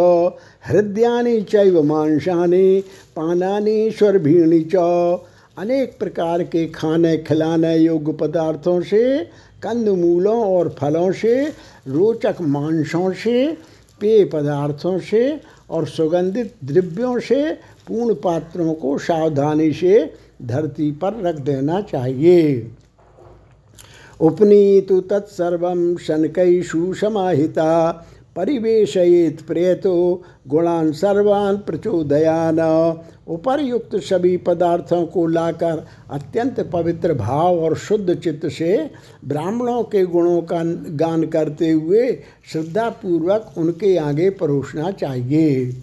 हृदयानि 0.67 1.41
चैव 1.41 1.83
मांसानि, 1.83 2.83
पानानि 3.15 3.91
स्वर्भीणि 3.91 4.69
च 4.75 4.75
अनेक 5.61 5.99
प्रकार 5.99 6.43
के 6.43 6.67
खाने, 6.67 7.17
खिलाने, 7.17 7.77
योग्य 7.77 8.13
पदार्थों 8.13 8.81
से 8.81 9.23
कंदमूलों 9.63 10.45
और 10.55 10.75
फलों 10.79 11.11
से, 11.11 11.45
रोचक 11.87 12.35
मांसों 12.41 13.13
से, 13.13 13.57
पेय 13.99 14.25
पदार्थों 14.25 14.99
से 14.99 15.41
और 15.69 15.87
सुगंधित 15.87 16.55
द्रव्यों 16.63 17.19
से 17.19 17.51
पूर्ण 17.87 18.13
पात्रों 18.13 18.73
को 18.73 18.97
सावधानी 18.97 19.73
से 19.73 20.13
धरती 20.41 20.91
पर 20.91 21.13
रख 21.21 21.35
देना 21.35 21.81
चाहिए। 21.81 22.71
उपनीतु 24.21 25.01
तत्सर्व 25.01 25.97
शनकैषु 25.97 26.93
समाहिता। 26.93 27.91
परिवेशयेत 28.35 29.41
प्रेतो 29.41 30.23
गुणान 30.47 30.91
सर्वान 30.91 31.57
प्रचोदयान। 31.57 32.59
उपर्युक्त 33.27 33.95
सभी 33.95 34.37
पदार्थों 34.37 35.05
को 35.05 35.25
लाकर 35.27 35.85
अत्यंत 36.11 36.59
पवित्र 36.73 37.13
भाव 37.13 37.59
और 37.59 37.75
शुद्ध 37.77 38.13
चित्त 38.15 38.47
से 38.47 38.89
ब्राह्मणों 39.25 39.83
के 39.83 40.05
गुणों 40.05 40.41
का 40.41 40.63
गान 40.95 41.23
करते 41.25 41.71
हुए 41.71 42.11
श्रद्धापूर्वक 42.51 43.53
उनके 43.57 43.95
आगे 43.97 44.29
परोसना 44.29 44.91
चाहिए। 44.91 45.73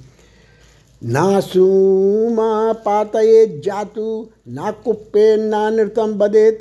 ना 1.03 1.41
सूमा 1.41 2.73
पातये 2.73 3.47
जातु, 3.65 4.29
ना 4.49 4.71
कुप्पे 4.85 5.37
ना 5.37 5.69
नृतम 5.71 6.13
बदेत, 6.13 6.59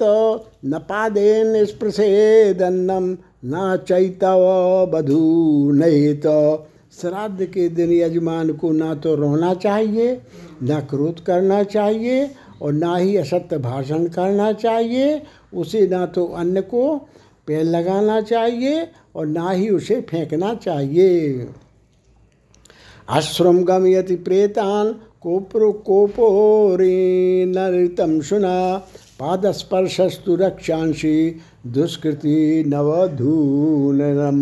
न 0.65 0.79
पादेन 0.79 1.65
स्पृशेदन्नम 1.65 3.15
ना 3.47 3.75
चैतव 3.77 4.43
बधू 4.93 5.71
नहीं 5.71 6.13
तो। 6.15 6.67
श्राद्ध 7.01 7.45
के 7.45 7.67
दिन 7.69 7.91
यजमान 7.91 8.51
को 8.53 8.71
ना 8.71 8.93
तो 8.95 9.13
रोना 9.15 9.53
चाहिए, 9.53 10.21
ना 10.63 10.79
क्रोध 10.81 11.19
करना 11.23 11.61
चाहिए 11.63 12.29
और 12.61 12.73
ना 12.73 12.95
ही 12.95 13.15
असत्य 13.17 13.57
भाषण 13.57 14.05
करना 14.07 14.51
चाहिए। 14.53 15.21
उसे 15.53 15.87
ना 15.87 16.05
तो 16.05 16.25
अन्न 16.35 16.61
को 16.61 16.95
पेड़ 17.47 17.63
लगाना 17.63 18.19
चाहिए 18.21 18.87
और 19.15 19.25
ना 19.27 19.49
ही 19.51 19.69
उसे 19.69 19.99
फेंकना 20.01 20.53
चाहिए। 20.55 21.47
आश्रम 23.09 23.63
गमयति 23.63 24.15
प्रेतान 24.15 24.91
कोप्रो 25.21 25.71
कोपोरे 25.85 27.45
नृतम 27.47 28.19
सुना। 28.21 28.55
पादस्पर्शस्तु 29.19 30.35
रक्षांशी 30.35 31.41
दुष्कृति 31.67 32.63
नवधूनम 32.67 34.39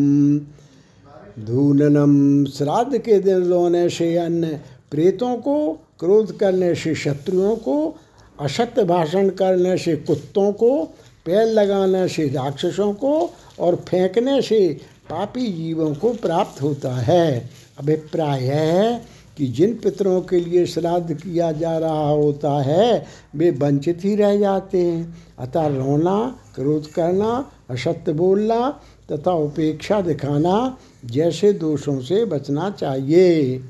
धूननम 1.45 2.45
श्राद्ध 2.45 2.97
के 2.97 3.19
दिन 3.19 3.43
रोने 3.43 3.89
से 3.89 4.15
अन्य 4.17 4.59
प्रेतों 4.91 5.35
को, 5.37 5.73
क्रोध 5.99 6.37
करने 6.37 6.73
से 6.75 6.95
शत्रुओं 6.95 7.55
को 7.55 7.95
असत्य 8.39 8.83
भाषण 8.83 9.29
करने 9.29 9.77
से 9.77 9.95
कुत्तों 9.97 10.51
को 10.51 10.83
पैर 11.25 11.47
लगाने 11.47 12.07
से 12.07 12.27
राक्षसों 12.29 12.93
को 12.93 13.33
और 13.59 13.75
फेंकने 13.75 14.41
से 14.41 14.67
पापी 15.09 15.47
जीवों 15.53 15.93
को 15.95 16.13
प्राप्त 16.13 16.61
होता 16.61 16.95
है। 16.95 17.49
अभिप्राय 17.79 18.39
है 18.39 19.01
कि 19.37 19.47
जिन 19.47 19.73
पितरों 19.73 20.21
के 20.21 20.39
लिए 20.39 20.65
श्राद्ध 20.65 21.13
किया 21.13 21.51
जा 21.51 21.77
रहा 21.77 22.09
होता 22.09 22.61
है, 22.61 23.05
वे 23.35 23.51
वंचित 23.51 23.99
ही 24.03 24.15
रह 24.15 24.37
जाते 24.37 24.81
हैं। 24.81 25.17
अतः 25.39 25.67
रोना, 25.67 26.39
क्रोध 26.55 26.87
करना, 26.87 27.51
असत्य 27.69 28.13
बोलना 28.13 28.79
तथा 29.11 29.31
उपेक्षा 29.31 30.01
दिखाना 30.01 30.77
जैसे 31.05 31.53
दोषों 31.53 32.01
से 32.01 32.25
बचना 32.25 32.69
चाहिए। 32.69 33.63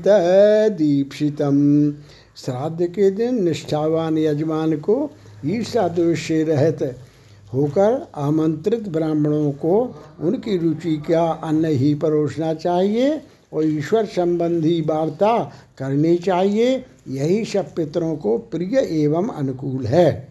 श्राद्ध 2.37 2.85
के 2.85 3.09
दिन 3.11 3.43
निष्ठावान 3.43 4.17
यजमान 4.17 4.77
को 4.77 5.11
ईर्षा 5.45 5.87
दोष 5.87 6.27
से 6.27 6.43
रहत 6.43 6.79
होकर 7.53 8.07
आमंत्रित 8.15 8.87
ब्राह्मणों 8.89 9.51
को 9.51 9.95
उनकी 10.19 10.57
रुचि 10.57 10.95
का 11.09 11.23
अन्न 11.43 11.65
ही 11.65 11.93
परोसना 11.95 12.53
चाहिए 12.53 13.21
और 13.53 13.63
ईश्वर 13.65 14.05
संबंधी 14.05 14.81
वार्ता 14.81 15.37
करनी 15.77 16.17
चाहिए, 16.17 16.85
यही 17.07 17.45
सब 17.45 17.73
पितरों 17.75 18.15
को 18.15 18.37
प्रिय 18.37 18.77
एवं 19.03 19.27
अनुकूल 19.27 19.85
है। 19.85 20.30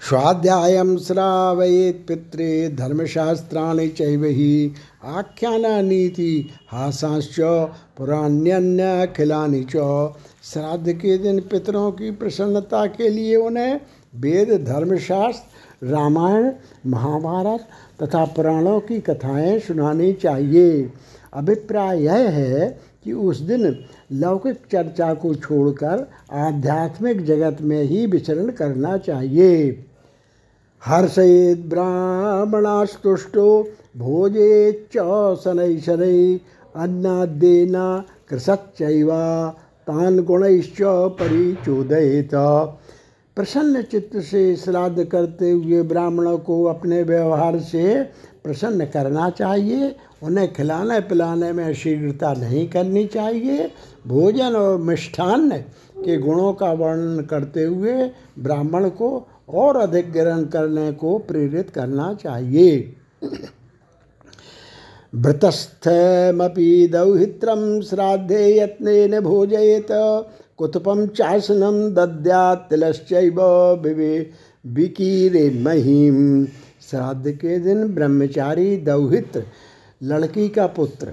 स्वाध्याय 0.00 0.76
श्रावयेत 0.98 2.04
पित्रे 2.08 2.68
धर्मशास्त्राणि 2.68 3.88
चैव 3.88 4.24
ही 4.24 4.72
आख्याना 5.04 5.80
नीति 5.80 6.50
हासांश्च 6.68 7.40
पुराण्यन्य 7.98 9.08
खिलानी 9.16 9.62
च। 9.64 9.70
श्राद्ध 10.44 10.92
के 10.92 11.18
दिन 11.18 11.40
पितरों 11.40 11.92
की 11.92 12.10
प्रसन्नता 12.10 12.86
के 12.86 13.08
लिए 13.08 13.36
उन्हें 13.36 13.80
वेद, 14.16 14.64
धर्मशास्त्र, 14.64 15.86
रामायण, 15.86 16.52
महाभारत 16.86 17.60
तथा 18.02 18.24
पुराणों 18.24 18.80
की 18.80 19.00
कथाएँ 19.00 19.58
सुनानी 19.58 20.12
चाहिए। 20.12 20.92
अभिप्राय 21.32 22.02
यह 22.02 22.30
है 22.30 22.80
कि 23.04 23.12
उस 23.12 23.40
दिन 23.40 23.84
लौकिक 24.12 24.56
चर्चा 24.72 25.14
को 25.14 25.34
छोड़कर 25.34 26.10
आध्यात्मिक 26.32 27.24
जगत 27.24 27.56
में 27.60 27.82
ही 27.82 28.06
विचरण 28.06 28.50
करना 28.50 28.96
चाहिए। 28.98 29.84
हर्षयेद 30.82 31.64
ब्राह्मणास्तुष्टो 31.68 33.46
भोजे 33.96 34.50
च 34.96 35.04
शनै 35.44 35.78
शनै 35.78 36.40
अन्नादेना 36.74 37.86
कृषच्चैवा 38.30 39.22
तान 39.86 40.18
गुणैश्च 40.24 40.78
परिचोदयेत। 41.20 42.34
प्रसन्न 43.36 43.82
चित्त 43.82 44.16
से 44.20 44.44
श्राद्ध 44.56 45.04
करते 45.04 45.50
हुए 45.50 45.82
ब्राह्मणों 45.82 46.38
को 46.38 46.64
अपने 46.64 47.02
व्यवहार 47.02 47.58
से 47.58 48.02
प्रसन्न 48.44 48.86
करना 48.86 49.28
चाहिए। 49.30 49.94
उन्हें 50.22 50.52
खिलाने 50.52 51.00
पिलाने 51.00 51.52
में 51.52 51.72
शीघ्रता 51.74 52.32
नहीं 52.32 52.68
करनी 52.68 53.04
चाहिए। 53.06 53.70
भोजन 54.06 54.56
और 54.56 54.78
मिष्ठान्न 54.78 55.58
के 55.98 56.16
गुणों 56.16 56.52
का 56.52 56.72
वर्णन 56.72 57.22
करते 57.24 57.64
हुए 57.64 58.10
ब्राह्मण 58.38 58.88
को 58.88 59.10
और 59.48 59.76
अधिक 59.76 60.12
ग्रहण 60.12 60.44
करने 60.46 60.90
को 60.92 61.18
प्रेरित 61.28 61.70
करना 61.70 62.12
चाहिए। 62.14 62.94
भृतस्थमपि 65.14 66.88
दौहित्रम 66.92 67.80
श्राद्धे 67.80 68.44
यत्न 68.58 69.20
भोजयेत 69.20 69.86
कुतुपम 70.58 71.06
चासनम 71.08 71.78
दद्यात् 71.94 72.68
तिलश्चैव 72.70 73.40
विवे 73.82 74.14
विकीरेन्महीम 74.64 76.44
श्राद्ध 76.90 77.30
के 77.30 77.58
दिन 77.58 77.86
ब्रह्मचारी 77.94 78.76
दौहित्र 78.82 79.42
लड़की 80.00 80.48
का 80.48 80.66
पुत्र 80.76 81.12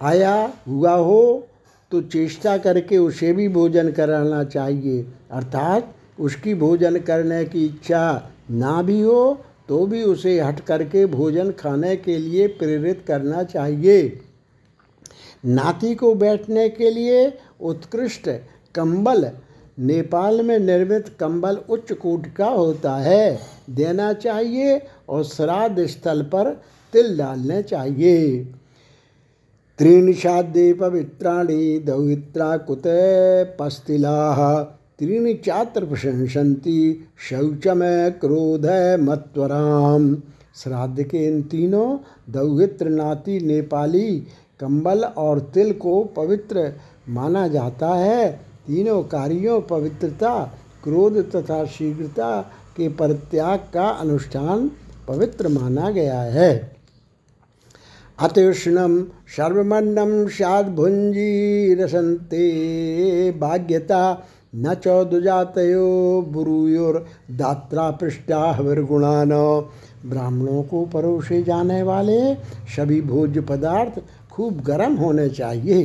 आया 0.00 0.34
हुआ 0.68 0.94
हो 0.94 1.48
तो 1.92 2.00
चेष्टा 2.02 2.56
करके 2.58 2.98
उसे 2.98 3.32
भी 3.32 3.48
भोजन 3.48 3.90
कराना 3.92 4.42
चाहिए। 4.46 5.02
अर्थात 5.30 5.94
उसकी 6.20 6.54
भोजन 6.54 6.98
करने 6.98 7.44
की 7.44 7.64
इच्छा 7.66 8.30
ना 8.50 8.82
भी 8.82 9.00
हो 9.00 9.44
तो 9.68 9.86
भी 9.86 10.02
उसे 10.02 10.40
हट 10.40 10.60
करके 10.60 11.06
भोजन 11.06 11.50
खाने 11.50 11.96
के 11.96 12.18
लिए 12.18 12.46
प्रेरित 12.46 13.04
करना 13.08 13.42
चाहिए। 13.42 14.20
नाती 15.46 15.94
को 15.94 16.14
बैठने 16.14 16.68
के 16.68 16.90
लिए 16.90 17.38
उत्कृष्ट 17.60 18.28
कंबल। 18.74 19.30
नेपाल 19.78 20.42
में 20.42 20.58
निर्मित 20.58 21.08
कंबल 21.20 21.56
उच्च 21.56 21.92
कोट 21.92 22.26
का 22.26 22.46
होता 22.46 22.96
है। 22.96 23.38
देना 23.70 24.12
चाहिए 24.12 24.80
और 25.08 25.24
श्राद्ध 25.24 25.86
स्थल 25.86 26.22
पर 26.22 26.50
तिल 26.92 27.18
डालने 27.18 27.62
चाहिए। 27.62 28.44
त्रीणि 29.78 30.12
शाद्ये 30.12 30.72
पवित्राणि, 30.74 31.82
दौहित्रा 31.86 32.56
कुत 32.56 32.82
पस्तिला। 33.60 34.75
त्रीणि 34.98 35.34
चात्र 35.34 35.84
प्रशंसन्ति, 35.84 37.08
शौचमय 37.30 38.10
क्रोध 38.10 38.66
मत्वराम। 39.00 40.14
श्राद्ध 40.62 41.02
के 41.02 41.18
इन 41.26 41.42
तीनों 41.42 41.98
दौहित्र 42.32 42.88
नाती 42.88 43.40
नेपाली, 43.40 44.20
कंबल 44.60 45.04
और 45.04 45.40
तिल 45.40 45.72
को 45.72 46.04
पवित्र 46.04 46.72
माना 47.08 47.48
जाता 47.48 47.88
है। 47.88 48.32
तीनों 48.66 49.02
कार्यों 49.02 49.60
पवित्रता, 49.60 50.54
क्रोध 50.84 51.36
तथा 51.36 51.64
शीघ्रता 51.64 52.40
के 52.76 52.88
परित्याग 52.88 53.58
का 53.58 53.88
अनुष्ठान 53.88 54.70
पवित्र 55.08 55.48
माना 55.48 55.90
गया 55.90 56.20
है। 56.20 56.76
अत्युष्णम 58.18 59.02
सर्वमन्नम 59.36 60.28
शाद्भुंजी 60.28 61.74
रसंते 61.74 62.46
भाग्यता 63.30 64.26
न 64.52 64.74
च 64.76 64.88
दुजातयो 65.04 65.86
बुरुयोर 66.28 67.04
दात्रा 67.30 67.90
पृष्ठा 67.90 68.38
हविर्गुणान 68.52 69.32
ब्राह्मणों 70.06 70.62
को 70.62 70.84
परोसे 70.84 71.42
जाने 71.42 71.82
वाले 71.82 72.18
सभी 72.76 73.00
भोज्य 73.02 73.40
पदार्थ 73.40 74.00
खूब 74.32 74.60
गर्म 74.60 74.94
होने 74.94 75.28
चाहिए। 75.28 75.84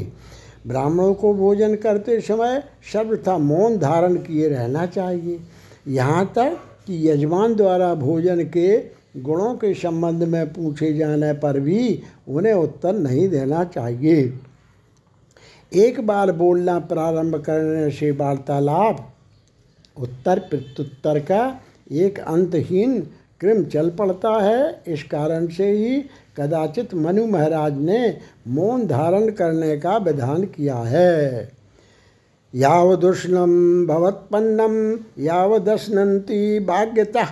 ब्राह्मणों 0.67 1.13
को 1.13 1.34
भोजन 1.34 1.76
करते 1.76 2.19
समय 2.21 2.62
सर्वथा 2.93 3.38
मौन 3.38 3.78
धारण 3.78 4.15
किए 4.15 4.50
रहना 4.50 4.86
चाहिए। 4.86 5.39
यहाँ 5.88 6.26
तक 6.36 6.58
कि 6.88 7.08
यजमान 7.10 7.56
द्वारा 7.56 7.93
भोजन 7.95 8.43
के 8.47 8.78
गुणों 9.17 9.54
के 9.56 9.74
संबंध 9.74 10.24
में 10.24 10.54
पूछे 10.54 10.93
जाने 10.93 11.34
पर 11.34 11.60
भी 11.60 12.02
उन्हें 12.28 12.54
उत्तर 12.54 12.93
नहीं 12.93 13.28
देना 13.30 13.63
चाहिए। 13.63 14.26
एक 15.71 16.07
बार 16.07 16.31
बोलना 16.31 16.79
प्रारंभ 16.79 17.36
करने 17.36 17.91
से 17.91 18.12
वार्तालाप, 18.12 19.13
उत्तर 19.97 20.39
प्रत्युत्तर 20.39 21.19
का 21.19 21.60
एक 21.91 22.19
अंतहीन 22.19 22.99
क्रम 23.39 23.63
चल 23.63 23.89
पड़ता 23.89 24.41
है। 24.41 24.84
इस 24.88 25.03
कारण 25.03 25.47
से 25.47 25.71
ही 25.71 26.05
कदाचित 26.38 26.93
मनु 26.93 27.27
महाराज 27.27 27.77
ने 27.77 28.17
मौन 28.47 28.88
धारण 28.88 29.31
करने 29.31 29.77
का 29.77 29.97
विधान 29.97 30.45
किया 30.45 30.75
है। 30.75 31.51
यावदुष्णम 32.53 33.88
भवत्पन्नम 33.88 34.99
यावदश्नन्ति 35.23 36.60
भाग्यतः 36.60 37.27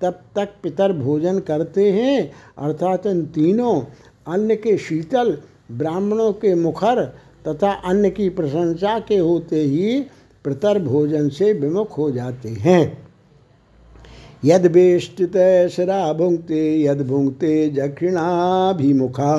तब 0.00 0.20
तक 0.36 0.48
पितर 0.62 0.92
भोजन 0.92 1.38
करते 1.38 1.92
हैं। 1.92 2.32
अर्थात 2.58 3.06
इन 3.06 3.26
तीनों, 3.26 3.80
अन्न 4.26 4.54
के 4.54 4.78
शीतल, 4.78 5.38
ब्राह्मणों 5.72 6.32
के 6.32 6.54
मुखर 6.54 7.04
तथा 7.48 7.72
अन्न 7.72 8.10
की 8.10 8.28
प्रशंसा 8.28 8.98
के 8.98 9.18
होते 9.18 9.60
ही 9.60 10.00
पितर 10.44 10.78
भोजन 10.78 11.28
से 11.28 11.52
विमुख 11.52 11.98
हो 11.98 12.10
जाते 12.10 12.48
हैं। 12.48 12.99
यद 14.44 14.66
वेष्टित 14.66 15.36
शरा 15.70 16.12
भुंगते 16.12 16.82
यद 16.82 17.00
भुंगते 17.06 17.68
दक्षिणाभिमुखा 17.68 19.34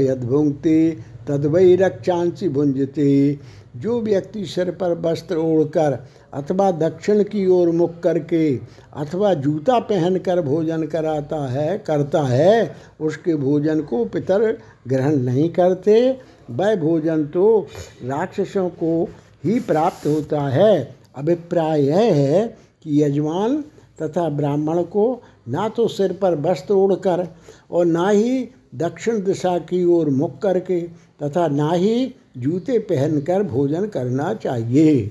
यद 0.00 0.24
भुंगते 0.24 0.90
तद 1.28 1.46
वही 1.46 1.76
रक्षांसी 1.76 2.48
भुंजते 2.48 3.38
जो 3.76 4.00
व्यक्ति 4.00 4.44
सिर 4.46 4.70
पर 4.70 4.98
वस्त्र 5.00 5.36
ओढ़कर 5.36 5.98
अथवा 6.34 6.70
दक्षिण 6.70 7.22
की 7.22 7.46
ओर 7.46 7.70
मुख 7.70 8.00
करके 8.00 8.56
अथवा 8.96 9.34
जूता 9.34 9.78
पहनकर 9.78 10.40
भोजन 10.40 10.82
कराता 10.86 11.46
है, 11.48 11.78
करता 11.78 12.22
है, 12.22 12.76
उसके 13.00 13.34
भोजन 13.34 13.80
को 13.80 14.04
पितर 14.04 14.58
ग्रहण 14.88 15.16
नहीं 15.16 15.48
करते। 15.50 16.20
वह 16.50 16.74
भोजन 16.76 17.24
तो 17.24 17.66
राक्षसों 18.04 18.68
को 18.68 19.08
ही 19.44 19.60
प्राप्त 19.60 20.06
होता 20.06 20.40
है। 20.40 20.95
अभिप्राय 21.16 21.82
यह 21.82 22.14
है 22.14 22.46
कि 22.82 23.02
यजमान 23.02 23.64
तथा 24.02 24.28
ब्राह्मण 24.28 24.82
को 24.82 25.22
ना 25.48 25.68
तो 25.68 25.88
सिर 25.88 26.12
पर 26.12 26.34
वस्त्र 26.40 26.74
ओढ़कर 26.74 27.26
और 27.70 27.84
ना 27.86 28.08
ही 28.08 28.48
दक्षिण 28.74 29.22
दिशा 29.24 29.58
की 29.58 29.84
ओर 29.84 30.10
मुख 30.10 30.38
करके 30.38 30.80
तथा 31.22 31.46
ना 31.48 31.72
ही 31.72 32.14
जूते 32.36 32.78
पहनकर 32.78 33.42
भोजन 33.42 33.86
करना 33.86 34.32
चाहिए। 34.34 35.06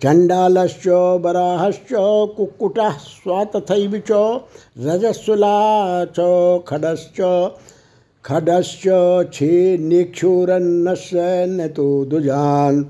चंडालश्च 0.00 0.86
वराहश्च 1.22 1.88
कुक्कुटः 2.36 2.96
स्वातथैव 2.98 4.02
च, 4.10 4.40
रजस्वला 4.78 6.04
च, 6.04 6.18
खडश्च 6.66 7.20
खडश्च, 8.24 8.82
छे 9.32 9.78
निक्षोरन्नस्य 9.78 11.46
न 11.46 11.68
तो 11.68 12.04
दुजान। 12.04 12.82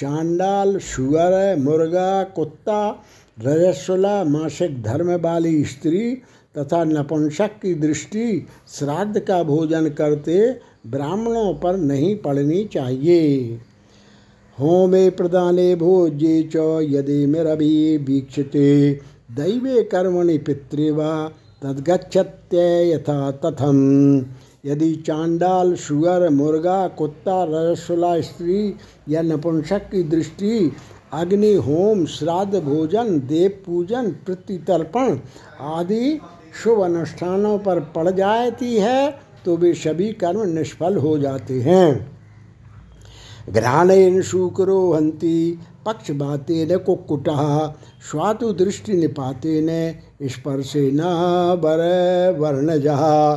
चांडाल 0.00 0.78
शुगर 0.78 1.56
मुर्गा, 1.58 2.24
कुत्ता, 2.24 3.02
रजस्वला, 3.44 4.24
मासिक 4.24 4.82
धर्म 4.82 5.10
वाली 5.10 5.64
स्त्री 5.64 6.14
तथा 6.58 6.84
नपुंसक 6.84 7.48
की 7.48 7.74
दृष्टि 7.74 8.46
श्राद्ध 8.68 9.20
का 9.20 9.42
भोजन 9.42 9.88
करते 9.88 10.60
ब्राह्मणों 10.86 11.54
पर 11.54 11.76
नहीं 11.76 12.16
पड़नी 12.16 12.64
चाहिए। 12.64 13.58
होमे 14.60 15.10
प्रदाने 15.10 15.74
भोज्ये 15.74 16.42
च, 16.42 16.56
यदि 16.82 17.26
मेरभि 17.26 17.96
वीक्षते, 17.96 18.92
दैवे 19.30 19.82
कर्मणि 19.82 20.38
पितृवा 20.38 21.32
तद्गच्छत्य 21.62 22.58
यथा 22.94 23.30
तथम। 23.30 23.76
यदि 24.64 24.94
चांडाल, 25.06 25.74
शुगर, 25.74 26.28
मुर्गा, 26.28 26.86
कुत्ता 26.88 27.44
रसुला 27.48 28.20
स्त्री 28.20 28.76
या 29.08 29.22
नपुंसक 29.22 29.88
की 29.90 30.02
दृष्टि, 30.02 30.72
अग्नि, 31.12 31.52
होम, 31.54 32.04
श्राद्ध, 32.06 32.54
भोजन, 32.54 33.18
देव 33.18 33.62
पूजन, 33.66 34.10
प्रतितर्पण 34.26 35.18
आदि 35.60 36.20
शुभ 36.62 36.80
अनुष्ठानों 36.80 37.58
पर 37.58 37.80
पड़ 37.94 38.10
जाती 38.10 38.76
है 38.76 39.10
तो 39.44 39.56
वे 39.56 39.72
सभी 39.74 40.12
कर्म 40.12 40.42
निष्फल 40.48 40.96
हो 40.96 41.18
जाते 41.18 41.60
हैं। 41.60 42.18
ग्रहणेन 43.52 44.20
शुक्रो 44.22 44.92
हंती 44.92 45.58
पक्ष 45.86 46.10
बाते 46.10 46.64
न 46.66 46.76
कुक्कुटा, 46.76 47.66
स्वातु 48.10 48.52
दृष्टि 48.52 48.92
निपाते 48.92 49.60
न 49.62 50.28
स्पर्शे 50.28 50.90
न 50.94 51.00
बर 51.62 51.80
वर्ण 52.38 52.78
जहा 52.80 53.34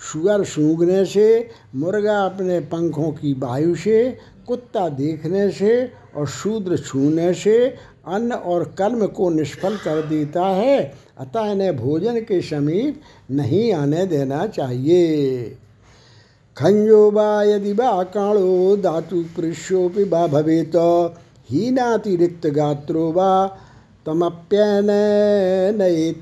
सुअर 0.00 0.44
सूंघने 0.44 1.04
से, 1.04 1.48
मुर्गा 1.74 2.20
अपने 2.20 2.60
पंखों 2.60 3.10
की 3.12 3.32
वायु 3.32 3.74
से, 3.74 4.18
कुत्ता 4.46 4.88
देखने 4.88 5.50
से 5.50 5.92
और 6.16 6.26
शूद्र 6.26 6.76
छूने 6.76 7.34
से 7.34 7.76
अन्न 8.06 8.32
और 8.32 8.64
कर्म 8.64 9.06
को 9.06 9.30
निष्फल 9.30 9.76
कर 9.76 10.02
देता 10.02 10.42
है। 10.42 10.94
अतः 11.18 11.52
इन्हें 11.52 11.76
भोजन 11.76 12.20
के 12.20 12.42
समीप 12.42 13.00
नहीं 13.30 13.72
आने 13.72 14.06
देना 14.06 14.46
चाहिए। 14.46 15.42
खंजो 16.56 17.10
वा 17.10 17.42
यदि 17.42 17.72
वा 17.72 18.02
काणो 18.02 18.76
धातु 18.76 19.24
पुरुषोपि 19.36 20.04
वा 20.04 20.26
भवेत। 20.26 20.72
हीनातिरिक्त 21.50 22.46
गात्रो 22.46 23.12
वा 23.12 23.46
तमप्यन 24.06 24.86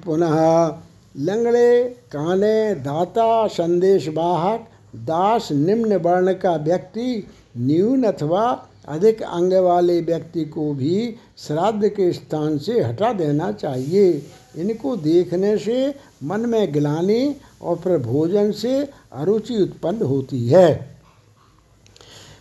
पुनः। 0.05 0.69
लंगड़े, 1.18 1.85
काने, 1.85 2.74
दाता, 2.74 3.46
संदेश 3.46 4.09
वाहक 4.09 4.68
दास, 4.96 5.48
निम्न 5.52 5.96
वर्ण 5.96 6.33
का 6.33 6.57
व्यक्ति, 6.57 7.26
न्यून 7.57 8.02
अथवा 8.02 8.68
अधिक 8.88 9.22
अंग 9.22 9.52
वाले 9.52 10.00
व्यक्ति 10.00 10.44
को 10.44 10.74
भी 10.74 11.14
श्राद्ध 11.38 11.88
के 11.88 12.12
स्थान 12.12 12.59
से 12.59 12.83
हटा 12.83 13.12
देना 13.12 13.52
चाहिए। 13.52 14.22
इनको 14.59 14.96
देखने 14.96 15.59
से 15.59 15.94
मन 16.24 16.40
में 16.40 16.72
गिलानी 16.72 17.37
और 17.62 17.76
फिर 17.76 17.98
भोजन 17.98 18.52
से 18.52 18.88
अरुचि 19.12 19.62
उत्पन्न 19.62 20.02
होती 20.02 20.48
है। 20.48 20.95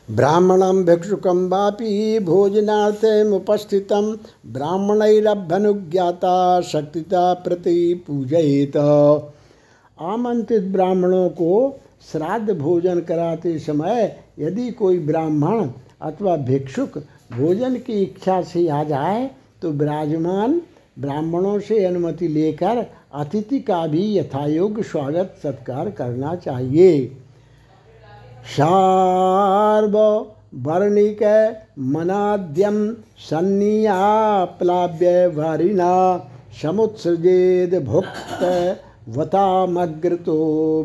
ब्राह्मणं 0.10 0.86
भिक्षुकं 0.86 1.50
वापि 1.50 2.20
भोजनार्थमुपस्थितं 2.24 4.16
ब्राह्मणैरभ्यनुज्ञाता 4.54 6.62
शक्तिता 6.64 7.34
प्रति 7.44 8.04
पूजयित। 8.08 8.78
आमंत्रित 8.78 10.64
ब्राह्मणों 10.74 11.32
को 11.32 11.80
श्राद्ध 12.12 12.52
भोजन 12.52 13.00
कराते 13.00 13.60
समय 13.60 14.22
यदि 14.40 14.74
कोई 14.74 15.00
ब्राह्मण 15.00 15.70
अथवा 16.02 16.36
भिक्षुक 16.46 17.04
भोजन 17.32 17.78
की 17.78 18.04
इच्छा 18.04 18.44
से 18.44 18.70
आ 18.70 18.84
जाए 18.84 19.32
तो 19.62 19.72
विराजमान 19.72 20.62
ब्राह्मणों 21.00 21.60
से 21.60 21.86
अनुमति 21.86 22.28
लेकर 22.28 22.86
अतिथि 23.14 23.60
का 23.60 23.88
भी 23.88 24.18
यथायोग्य 24.18 24.84
स्वागत 24.84 25.36
सत्कार 25.44 25.92
करना 25.92 26.38
चाहिए। 26.38 27.18
शार्व 28.46 29.98
वर्णिक 30.64 31.22
मनाद्यम 31.94 32.78
सन्नियाप्लाव्य 33.30 35.12
वारिना 35.28 35.94
समुत्सृजेद 36.62 37.74
भुक्त 37.86 38.44
वतामग्रतो 39.18 40.38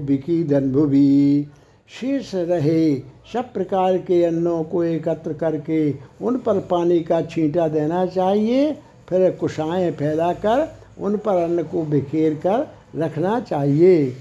विकीदन 0.05 0.73
भुवि 0.73 1.47
शीर्ष 1.91 2.31
रहे, 2.35 2.95
सब 3.33 3.53
प्रकार 3.53 3.97
के 3.99 4.23
अन्नों 4.25 4.63
को 4.65 4.83
एकत्र 4.85 5.33
करके 5.33 5.81
उन 6.23 6.37
पर 6.37 6.59
पानी 6.61 7.01
का 7.01 7.21
छींटा 7.23 7.69
देना 7.69 8.05
चाहिए, 8.07 8.73
फिर 9.09 9.31
कुशाएँ 9.31 9.91
फैलाकर 9.93 10.67
उन 11.01 11.17
पर 11.17 11.43
अन्न 11.45 11.63
को 11.63 11.83
बिखेर 11.83 12.35
कर 12.47 12.67
रखना 12.97 13.41
चाहिए। 13.41 14.13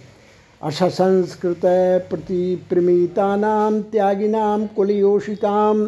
असंस्कृत 0.61 1.61
प्रतिप्रमितानां 2.09 3.81
त्यागिनां 3.91 4.65
कुलयोषिताम् 4.75 5.87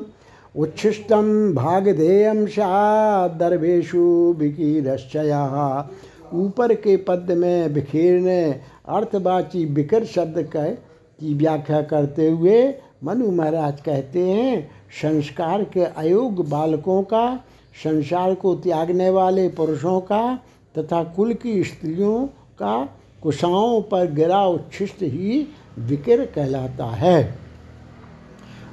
उच्छिष्टं 0.55 1.53
भागधेयं 1.55 2.45
दर्भेशु 3.37 4.03
विकीरश्चया 4.37 5.41
ऊपर 6.33 6.73
के 6.75 6.95
पद 7.07 7.31
में 7.37 7.73
बिखेरने 7.73 8.41
अर्थवाची 8.87 9.65
बिकर 9.65 10.05
शब्द 10.05 10.41
कह 10.53 10.69
की 10.69 11.33
व्याख्या 11.33 11.81
करते 11.81 12.29
हुए 12.29 12.61
मनु 13.03 13.31
महाराज 13.31 13.81
कहते 13.81 14.19
हैं, 14.19 14.69
संस्कार 15.01 15.63
के 15.63 15.83
अयोग्य 15.83 16.43
बालकों 16.43 17.01
का, 17.03 17.35
संसार 17.83 18.33
को 18.35 18.55
त्यागने 18.55 19.09
वाले 19.09 19.47
पुरुषों 19.49 19.99
का 20.01 20.23
तथा 20.75 21.03
कुल 21.15 21.33
की 21.33 21.63
स्त्रियों 21.63 22.25
का 22.61 22.83
कुशाओं 23.23 23.81
पर 23.81 24.11
गिरा 24.11 24.45
उच्छिष्ट 24.47 25.01
ही 25.01 25.47
विकिर 25.79 26.25
कहलाता 26.25 26.85
है। 26.85 27.17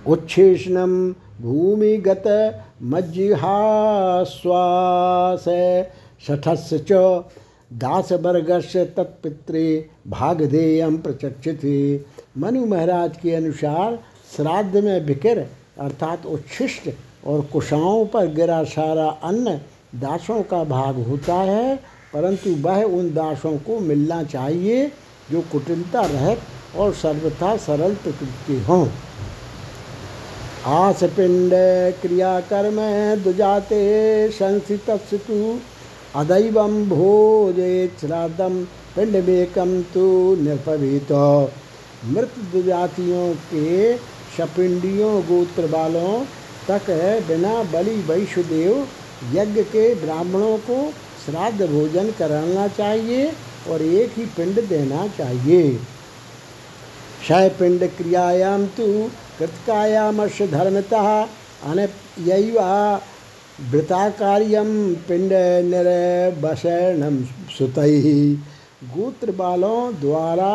उच्छेषणम 0.07 0.93
भूमिगत 1.41 2.25
मज्जिहाश्वास 2.83 4.25
शठस्य 6.27 6.79
च 6.91 6.93
दासवर्गस्य 7.73 8.85
तत्पित्रे 8.97 9.91
भागधेयम 10.07 10.97
प्रचक्षित। 10.99 11.61
मनु 12.39 12.65
महाराज 12.67 13.17
के 13.17 13.35
अनुसार 13.35 13.99
श्राद्ध 14.37 14.77
में 14.77 15.01
विकिर 15.07 15.39
अर्थात 15.81 16.27
उच्छिष्ट 16.27 16.89
और 17.27 17.41
कुशाओं 17.53 18.07
पर 18.07 18.27
गिरा 18.35 18.63
सारा 18.65 19.09
अन्न 19.25 19.57
दासों 19.95 20.43
का 20.43 20.65
भाग 20.65 20.95
होता 21.09 21.35
है। 21.35 21.98
परंतु 22.15 22.51
वह 22.63 22.83
उन 22.83 23.13
दासों 23.15 23.57
को 23.59 23.79
मिलना 23.81 24.23
चाहिए 24.25 24.87
जो 25.31 25.41
कुटिलता, 25.53 26.01
रहित 26.03 26.77
और 26.77 26.93
सर्वथा 26.95 27.57
सरल 27.57 27.95
प्रकृति 27.95 28.61
हों। 28.69 28.87
आस 30.67 31.03
पिंड 31.17 31.53
क्रियाकर्म 32.01 32.79
दुजाते 33.25 33.81
संस्थित 34.31 34.91
अदैव 36.17 36.61
भोजे 36.89 37.73
श्राद्धम 38.01 38.63
पिंड 38.97 39.17
बेकम 39.25 39.81
तो 39.95 40.07
निर्पवित 40.37 41.13
मृत 42.07 42.39
दुजातियों 42.53 43.33
के 43.53 43.97
सपिंडियों 44.37 45.21
गोत्र 45.23 45.67
वालों 45.67 46.21
तक 46.69 46.91
बिना 47.29 47.63
बलि 47.73 47.97
वैष्णदेव 48.09 48.87
यज्ञ 49.35 49.63
के 49.67 49.95
ब्राह्मणों 49.95 50.57
को 50.59 50.79
श्राद्ध 51.29 51.67
भोजन 51.67 52.11
कराना 52.11 52.67
चाहिए 52.69 53.33
और 53.71 53.83
एक 53.83 54.13
ही 54.17 54.25
पिंड 54.37 54.61
देना 54.69 55.07
चाहिए। 55.09 55.63
क्षय 57.21 57.49
पिंड 57.49 57.89
क्रियायाम 57.97 58.67
तो 58.67 58.87
कृतकायाम 59.39 60.17
कृतकायामश 60.19 60.43
धर्मतः 60.51 61.09
अन 61.65 61.87
वृताकार्यम 63.71 64.69
पिंड 65.09 65.33
निर्वसनम 65.65 67.23
सुत। 67.59 67.79
गोत्र 68.95 69.33
बालों 69.33 70.01
द्वारा 70.01 70.51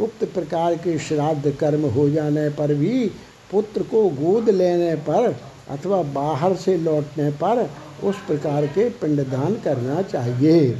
उक्त 0.00 0.24
प्रकार 0.24 0.74
के 0.74 0.98
श्राद्ध 0.98 1.50
कर्म 1.50 1.84
हो 1.90 2.08
जाने 2.10 2.48
पर 2.50 2.74
भी 2.74 3.06
पुत्र 3.52 3.82
को 3.82 4.08
गोद 4.14 4.50
लेने 4.50 4.94
पर 5.08 5.36
अथवा 5.70 6.02
बाहर 6.12 6.54
से 6.56 6.76
लौटने 6.76 7.30
पर 7.30 7.68
उस 8.02 8.16
प्रकार 8.26 8.66
के 8.66 8.88
पिंडदान 8.90 9.54
करना 9.64 10.02
चाहिए। 10.02 10.70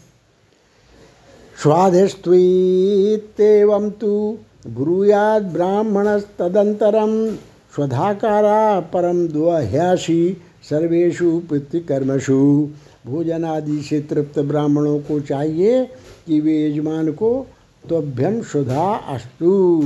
स्वाधिस्त्वीत्येवं 1.63 3.91
तो 3.91 4.37
ब्रूयाद 4.67 5.43
ब्राह्मण 5.43 6.19
तदंतरम 6.39 7.35
स्वधाकारा 7.75 8.79
परम 8.93 9.27
दुह्यासी 9.27 10.37
सर्वेशु 10.69 11.41
पितृकर्मसु। 11.49 12.69
भोजन 13.05 13.45
आदि 13.45 13.81
से 13.81 13.99
तृप्त 14.01 14.39
ब्राह्मणों 14.39 14.99
को 14.99 15.19
चाहिए 15.19 15.85
कि 16.27 16.39
वे 16.39 16.67
यजमान 16.67 17.11
को 17.11 17.47
त्वभ्यम 17.87 18.41
सुधा 18.41 18.95
अस्तु। 19.09 19.81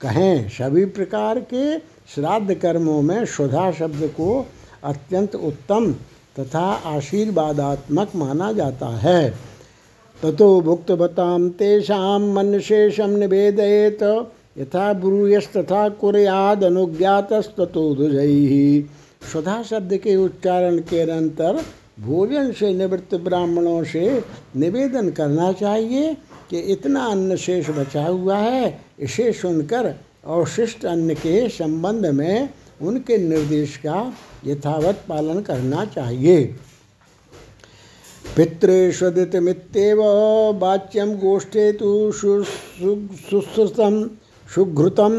कहें, 0.00 0.48
सभी 0.48 0.84
प्रकार 0.84 1.40
के 1.40 1.78
श्राद्ध 2.08 2.54
कर्मों 2.54 3.00
में 3.02 3.24
सुधा 3.26 3.70
शब्द 3.72 4.02
को 4.16 4.46
अत्यंत 4.84 5.34
उत्तम 5.34 5.92
तथा 6.36 6.64
आशीर्वादात्मक 6.86 8.14
माना 8.16 8.52
जाता 8.52 8.88
है। 8.98 9.30
ततो 10.22 10.60
भुक्तवताम 10.60 11.48
तेषाम 11.50 12.30
मन 12.32 12.58
शेषम 12.60 13.10
निवेदयेत, 13.10 14.02
यथा 14.58 14.92
ब्रूयस्तथा 14.92 15.88
कुरयाद 15.88 16.64
अनुज्ञातस्तो 16.64 17.66
दुजई 17.66 18.88
सुधा 19.32 19.62
शब्द 19.62 19.96
के 19.96 20.16
उच्चारण 20.16 20.78
के 20.80 21.00
अंतर 21.10 21.62
भोजन 22.00 22.52
से 22.52 22.72
निवृत्त 22.74 23.14
ब्राह्मणों 23.14 23.82
से 23.84 24.22
निवेदन 24.56 25.10
करना 25.10 25.52
चाहिए 25.52 26.14
कि 26.50 26.58
इतना 26.72 27.04
अन्न 27.06 27.36
शेष 27.36 27.70
बचा 27.70 28.06
हुआ 28.06 28.36
है, 28.36 28.78
इसे 28.98 29.32
सुनकर 29.32 29.94
अवशिष्ट 30.26 30.84
अन्न 30.86 31.14
के 31.14 31.48
संबंध 31.48 32.06
में 32.14 32.48
उनके 32.82 33.16
निर्देश 33.18 33.76
का 33.76 33.96
यथावत 34.46 35.04
पालन 35.08 35.40
करना 35.42 35.84
चाहिए। 35.84 36.44
पितृष्वदितमित्येव 38.36 40.00
वाच्यम 40.60 41.12
गोष्ठे 41.18 41.70
तो 41.72 41.90
सुश्रुतम 42.12 44.02
सुघृतम 44.54 45.14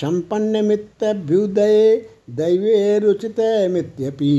संपन्नमित्यभ्युदय 0.00 1.96
दैवे 2.38 2.98
रुचित 2.98 3.40
मित्यपि 3.70 4.34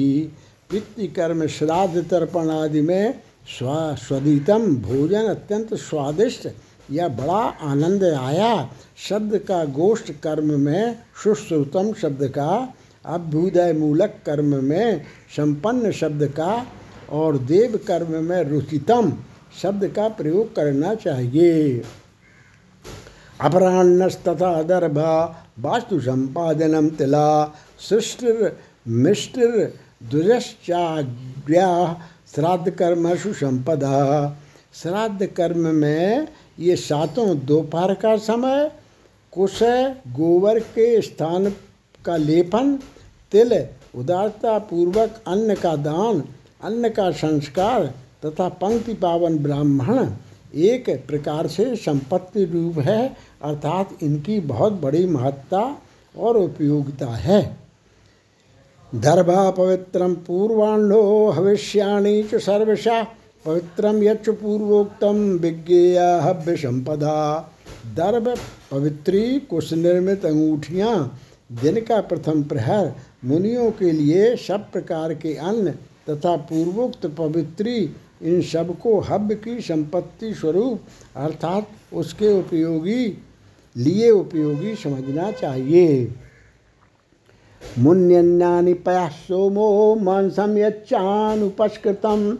पितृकर्म 0.70 1.46
श्राद्ध 1.48 2.04
तर्पण 2.12 2.50
आदि 2.50 2.82
में 2.82 3.14
स्व 3.58 3.68
स्वदितम 3.98 4.76
भोजन 4.82 5.26
अत्यंत 5.28 5.74
स्वादिष्ट 5.80 6.48
या 6.92 7.08
बड़ा 7.08 7.42
आनंद 7.64 8.04
आया। 8.04 8.70
शब्द 9.10 9.38
का 9.38 9.64
गोष्ठ 9.66 10.12
कर्म 10.24 10.60
में 10.60 10.98
सुश्रुतम 11.24 11.94
शब्द 11.94 12.28
का 12.28 12.74
अभ्युदय 13.06 13.74
मूलक 13.74 14.16
कर्म 14.26 14.64
में, 14.64 15.06
संपन्न 15.36 15.92
शब्द 15.92 16.26
का 16.38 16.66
और 17.10 17.38
देव 17.38 17.80
कर्म 17.88 18.24
में 18.24 18.44
रुचितम 18.44 19.12
शब्द 19.62 19.88
का 19.88 20.08
प्रयोग 20.08 20.56
करना 20.56 20.94
चाहिए। 20.96 21.84
अपराह्नस्तथा 23.42 24.62
दर्भा, 24.64 25.14
वास्तु 25.60 26.00
संपादनम 26.00 26.90
तिला 26.90 27.56
सृष्टि 27.90 28.50
मिष्टर 28.88 29.74
दुरश्चाग्या 30.12 31.70
श्राद्ध 32.36 32.70
कर्म 32.70 33.16
सुसंपदा 33.16 33.98
श्राद्ध 34.74 35.26
कर्म 35.26 35.68
में 35.76 36.28
ये 36.60 36.76
सातों 36.76 37.38
दोपहर 37.40 37.94
का 37.94 38.16
समय, 38.18 38.72
कुश 39.34 39.60
गोबर 40.08 40.60
के 40.60 41.02
स्थान 41.02 41.50
का 42.06 42.18
लेपन, 42.18 42.76
तिल 43.32 43.54
उदारता 43.96 44.58
पूर्वक 44.60 45.22
अन्न 45.28 45.56
का 45.56 45.76
दान, 45.76 46.24
अन्न 46.64 46.90
का 46.90 47.10
संस्कार 47.12 47.86
तथा 48.26 48.48
पंक्ति 48.50 48.94
पावन 48.94 49.38
ब्राह्मण 49.38 50.10
एक 50.56 50.90
प्रकार 51.08 51.48
से 51.48 51.76
संपत्ति 51.76 52.44
रूप 52.46 52.80
है, 52.80 53.16
अर्थात 53.44 54.04
इनकी 54.04 54.40
बहुत 54.40 54.74
बड़ी 54.74 55.06
महत्ता 55.06 55.62
और 56.16 56.38
उपयोगिता 56.38 57.08
है। 57.08 57.42
दर्भा 58.96 59.50
पवित्रम 59.52 60.14
पूर्वाण्डो 60.28 61.30
हविष्याणी 61.30 62.24
च 62.24 62.36
सर्वशा 62.36 63.02
पवित्रम 63.46 64.02
यच्च 64.04 64.30
पूर्वोक्तम 64.30 65.18
विज्ञेया 65.42 66.08
हव्य 66.22 66.56
संपदा 66.58 67.18
दर्भ 67.96 68.28
पवित्री 68.72 69.40
कुश 69.40 69.72
निर्मित 69.74 70.26
अंगूठियाँ 70.26 70.96
दिन 71.62 71.80
का 71.82 72.00
प्रथम 72.02 72.44
प्रहर 72.44 72.92
मुनियों 73.26 73.70
के 73.72 73.92
लिए 73.92 74.36
सब 74.38 74.70
प्रकार 74.72 75.14
के 75.14 75.34
अन्न 75.36 75.72
तथा 76.10 76.36
पूर्वोक्त 76.50 77.06
पवित्री 77.18 77.78
इन 78.22 78.42
सबको 78.42 79.00
हव्य 79.00 79.36
की 79.36 79.60
संपत्ति 79.62 80.34
स्वरूप 80.34 80.82
अर्थात 81.16 81.68
उसके 81.94 82.40
उपयोगी, 82.40 83.06
लिए 83.76 84.10
उपयोगी 84.12 84.76
समझना 84.76 85.32
चाहिए। 85.32 86.16
मुन्यन्यानि 87.80 88.74
पयः 88.86 89.08
सोमो 89.08 89.96
मांसम 89.96 90.58
यच्चानुपस्कृतम 90.58 92.38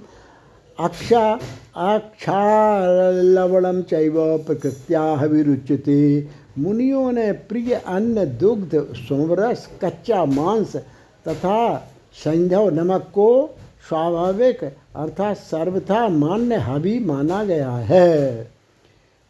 अक्षा 0.80 1.24
अक्षालवणम 1.94 3.82
चैव 3.82 4.16
प्रकृत्या 4.38 5.14
विरुच्यते। 5.24 6.28
मुनियों 6.58 7.12
ने 7.12 7.32
प्रिय 7.50 7.74
अन्न 7.74 8.26
दुग्ध 8.38 8.76
सोमरस 8.96 9.68
कच्चा 9.84 10.26
मांस 10.26 10.76
तथा 11.28 11.60
संधव 12.16 12.70
नमक 12.70 13.02
को 13.14 13.30
स्वाभाविक 13.90 14.64
अर्थात 14.64 15.38
सर्वथा 15.38 16.08
मान्य 16.08 16.56
हवि 16.56 17.00
माना 17.00 17.44
गया 17.44 17.72
है। 17.72 18.52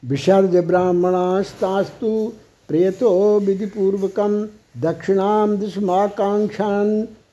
विसर्ज 0.03 0.55
ब्राह्मणास्तास्तु 0.57 2.11
प्रेतो 2.67 3.39
विधिपूर्वकम 3.39 4.33
दक्षिणाम 4.81 5.57
दिशमाकांक्षान 5.57 6.87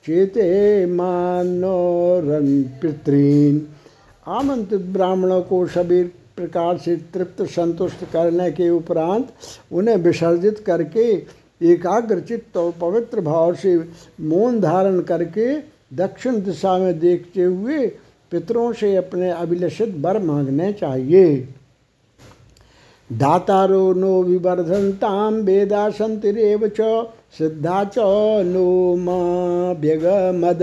चेते 0.07 0.51
मानोरन 0.87 2.63
पितृन। 2.83 3.55
आमंत्रित 4.27 4.81
ब्राह्मणों 4.93 5.41
को 5.43 5.67
सभी 5.67 6.03
प्रकार 6.37 6.79
से 6.79 6.97
तृप्त, 7.15 7.43
संतुष्ट 7.43 8.05
करने 8.13 8.51
के 8.53 8.69
उपरांत 8.71 9.29
उन्हें 9.73 9.97
विसर्जित 9.97 10.59
करके 10.59 11.11
एकाग्र 11.73 12.21
चित्त 12.21 12.57
और 12.57 12.73
पवित्र 12.81 13.21
भाव 13.21 13.55
से 13.55 13.77
मौन 14.21 14.61
धारण 14.61 15.01
करके 15.01 15.55
दक्षिण 15.97 16.41
दिशा 16.43 16.77
में 16.79 16.99
देखते 16.99 17.43
हुए 17.43 17.87
पितरों 18.33 18.73
से 18.73 18.95
अपने 18.97 19.31
अभिलषित 19.31 19.95
वर 20.01 20.23
मांगने 20.23 20.73
चाहिए। 20.73 21.37
दातारो 23.11 23.93
नो 23.93 24.23
विवर्धनताम 24.23 25.35
वेदा 25.35 25.89
संतिरेव 25.91 26.67
च, 26.81 27.07
सिद्धा 27.39 27.85
च 27.85 27.99
नो 28.47 28.97
मा 28.97 29.21
व्यगमद 29.81 30.63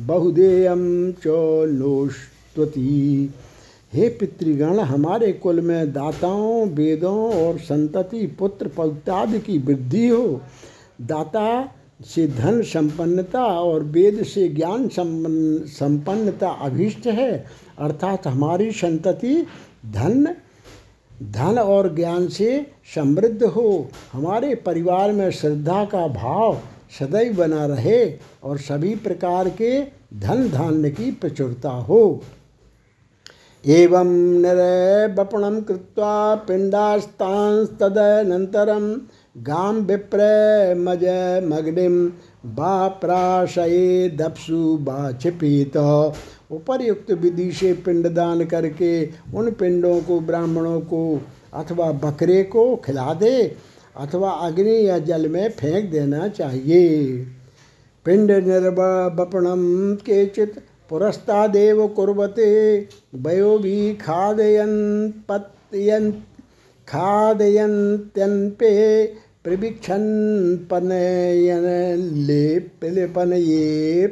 बहुदेयम 0.00 1.12
च 1.12 1.26
नोस्तुति 2.58 3.34
हे 3.92 4.08
पितृगण, 4.08 4.78
हमारे 4.78 5.32
कुल 5.32 5.60
में 5.60 5.92
दाताओं, 5.92 6.66
वेदों 6.68 7.32
और 7.36 7.58
संतति, 7.58 8.26
पुत्र 8.38 8.68
पौत्रादि 8.68 9.38
की 9.38 9.58
वृद्धि 9.58 10.08
हो। 10.08 10.40
दाता 11.00 11.74
से 12.04 12.26
धन 12.28 12.60
संपन्नता 12.62 13.44
और 13.44 13.84
वेद 13.84 14.22
से 14.24 14.48
ज्ञान 14.48 14.88
संपन्नता 14.88 16.50
अभीष्ट 16.50 17.06
है। 17.06 17.44
अर्थात 17.78 18.26
हमारी 18.26 18.70
संतति 18.72 19.34
धन 19.86 20.34
धन 21.22 21.58
और 21.58 21.94
ज्ञान 21.94 22.28
से 22.28 22.66
समृद्ध 22.94 23.42
हो। 23.44 23.88
हमारे 24.12 24.54
परिवार 24.56 25.12
में 25.12 25.30
श्रद्धा 25.30 25.84
का 25.84 26.06
भाव 26.08 26.60
सदैव 26.98 27.36
बना 27.36 27.66
रहे 27.66 28.04
और 28.44 28.58
सभी 28.58 28.94
प्रकार 28.96 29.48
के 29.50 29.80
धन 30.20 30.48
धान्य 30.48 30.90
की 30.90 31.10
प्रचुरता 31.10 31.70
हो। 31.70 32.22
एवं 33.64 34.42
निरवपणं 34.42 35.60
कृत्वा 35.60 36.34
पिण्डास्तांस्तदनन्तरं 36.48 38.98
गां 39.36 39.74
विप्रमजमग्निं 39.74 42.10
वा 42.54 42.88
प्राशयेदप्सु 42.88 44.78
वा 44.82 45.12
छिपीत। 45.12 45.76
उपर्युक्त 46.50 47.12
विधि 47.12 47.52
से 47.52 47.72
पिंडदान 47.84 48.44
करके 48.44 49.08
उन 49.34 49.50
पिंडों 49.50 50.00
को, 50.00 50.20
ब्राह्मणों 50.20 50.80
को 50.80 51.20
अथवा 51.54 51.92
बकरे 51.92 52.44
को 52.44 52.76
खिला 52.76 53.14
दे 53.14 53.56
अथवा 53.96 54.30
अग्नि 54.30 54.88
या 54.88 54.98
जल 54.98 55.28
में 55.28 55.50
फेंक 55.50 55.90
देना 55.90 56.28
चाहिए। 56.28 57.26
पिंड 58.06 58.30
निर्वपणम 58.30 59.94
केचित 59.94 60.62
पुरस्तादेव 60.90 61.86
कुर्वते। 61.88 62.48
वयो 63.14 63.58
भी 63.58 63.94
खादयन 63.94 64.72
पत्यन 65.28 66.10
खादयन्त्यन्पे 66.88 68.72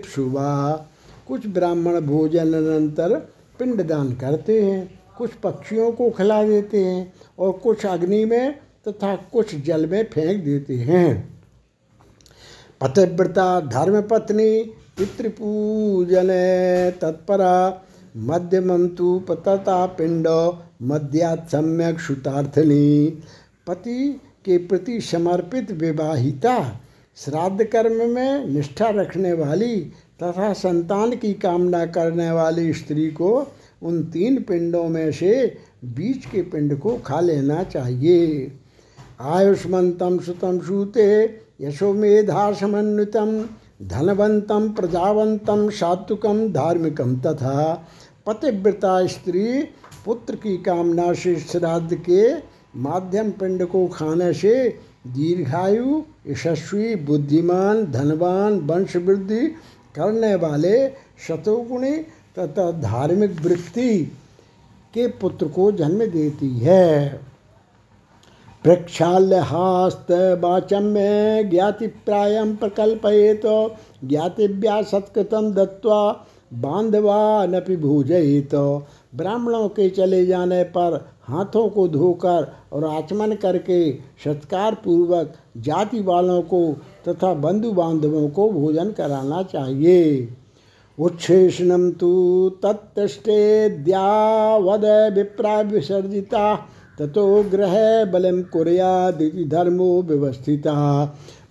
शुभा 0.07 0.51
कुछ 1.29 1.47
ब्राह्मण 1.47 2.01
भोजन 2.01 2.53
अनंतर 2.55 3.15
पिंडदान 3.59 4.13
करते 4.13 4.63
हैं, 4.63 5.01
कुछ 5.19 5.31
पक्षियों 5.43 5.91
को 5.93 6.11
खिला 6.11 6.43
देते 6.45 6.79
हैं 6.85 7.13
और 7.39 7.53
कुछ 7.53 7.87
अग्नि 7.87 8.25
में 8.25 8.55
तथा 8.89 9.15
कुछ 9.33 9.55
जल 9.57 9.87
में 9.87 10.03
फेंक 10.05 10.45
देते 10.45 10.75
हैं। 10.75 11.39
पतिव्रता 12.81 13.61
धर्मपत्नी 13.61 14.51
पितृपूजन 14.99 16.29
तत्परा। 17.01 17.83
मध्यमंतु 18.17 19.19
पतता 19.29 19.87
पिंड 19.87 20.27
मध्यात् 20.83 21.51
सम्यक 21.51 22.01
श्रुतार्थनी। 22.01 23.07
पति 23.67 24.21
के 24.45 24.59
प्रति 24.59 25.01
समर्पित 25.01 25.71
विवाहिता। 25.73 26.81
श्राद्ध 27.17 27.65
कर्म 27.65 28.09
में 28.11 28.47
निष्ठा 28.47 28.89
रखने 28.89 29.33
वाली 29.33 29.77
तथा 30.23 30.53
संतान 30.53 31.17
की 31.17 31.33
कामना 31.35 31.85
करने 31.87 32.31
वाली 32.31 32.73
स्त्री 32.73 33.07
को 33.11 33.31
उन 33.83 34.03
तीन 34.05 34.43
पिंडों 34.43 34.85
में 34.85 35.13
से 35.13 35.33
बीच 35.85 36.27
के 36.27 36.43
पिंड 36.43 36.79
को 36.79 36.97
खा 36.97 37.21
लेना 37.21 37.63
चाहिए। 37.63 38.53
आयुष्मंतम 39.21 40.19
सुतम 40.19 40.59
सूते 40.61 41.09
यशोमेधा 41.61 42.53
समन्वितम 42.53 43.43
धनवंतम, 43.83 44.69
प्रजावंतम, 44.69 45.69
सात्विकम, 45.71 46.49
धार्मिकम 46.49 47.17
तथा 47.17 47.87
पतिव्रता 48.27 49.07
स्त्री 49.07 49.63
पुत्र 50.05 50.35
की 50.35 50.57
कामना 50.57 51.13
से 51.13 51.37
श्राद्ध 51.37 51.95
के 51.95 52.35
माध्यम 52.77 53.31
पिंड 53.31 53.67
को 53.67 53.87
खाने 53.87 54.33
से 54.33 54.69
दीर्घायु, 55.07 56.03
यशस्वी, 56.27 56.95
बुद्धिमान, 56.97 57.85
धनवान 57.85 58.59
वंश 58.61 58.97
वृद्धि 58.97 59.47
करने 59.95 60.35
वाले 60.35 60.89
शतोगुणी 61.29 61.97
तथा 62.39 62.71
धार्मिक 62.73 63.41
वृत्ति 63.41 64.05
के 64.95 65.07
पुत्र 65.07 65.49
को 65.49 65.73
जन्म 65.73 66.05
देती 66.07 66.59
है। 66.59 67.21
प्रक्षाल्यहास्तवाचम्य 68.65 71.43
ज्ञातिप्रायं 71.51 72.57
प्रकल्पयेत 72.57 73.43
ज्ञातिव्या 74.05 74.83
सत्कृतं 74.83 75.55
दत्वा 75.55 76.27
बांधवानपि 76.55 77.77
भूजयित। 77.77 78.55
ब्राह्मणों 79.15 79.69
के 79.69 79.91
चले 79.91 80.27
जाने 80.27 80.65
पर 80.77 81.11
हाथों 81.29 81.69
को 81.69 81.89
धोकर 81.89 82.53
और 82.73 82.87
आचमन 82.87 83.35
करके 83.35 83.93
सत्कार 84.25 84.75
पूर्वक 84.75 85.33
जाति 85.57 86.01
वालों 86.01 86.43
को 86.43 86.77
तथा 87.09 87.37
बंधु 87.37 87.73
बांधवों 87.73 88.29
को 88.29 88.51
भोजन 88.51 88.91
कराना 88.91 89.43
चाहिए। 89.43 90.29
उच्छेषण 90.99 91.91
तो 91.91 92.51
तत्ष्टेद्यावद 92.65 94.85
विप्रा 95.15 95.61
विसर्जिता 95.61 96.69
ततो 96.99 97.43
ग्रह 97.43 98.05
बलम 98.05 98.43
कुरियादिति 98.43 99.45
धर्मो 99.45 100.03
व्यवस्थिता। 100.03 100.75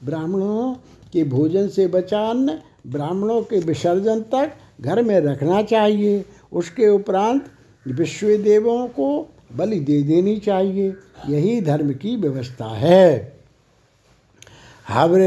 ब्राह्मणों 0.03 0.73
के 1.13 1.23
भोजन 1.23 1.67
से 1.67 1.87
बचान, 1.87 2.59
ब्राह्मणों 2.87 3.41
के 3.41 3.59
विसर्जन 3.59 4.19
तक 4.19 4.51
घर 4.81 5.01
में 5.03 5.19
रखना 5.19 5.61
चाहिए। 5.61 6.25
उसके 6.53 6.89
उपरांत 6.89 7.45
विश्व 7.87 8.27
देवों 8.27 8.87
को 8.87 9.27
बलि 9.55 9.79
दे 9.79 10.01
देनी 10.03 10.37
चाहिए। 10.37 10.93
यही 11.29 11.61
धर्म 11.61 11.93
की 11.93 12.15
व्यवस्था 12.15 12.65
है। 12.65 13.37
हव्र 14.89 15.21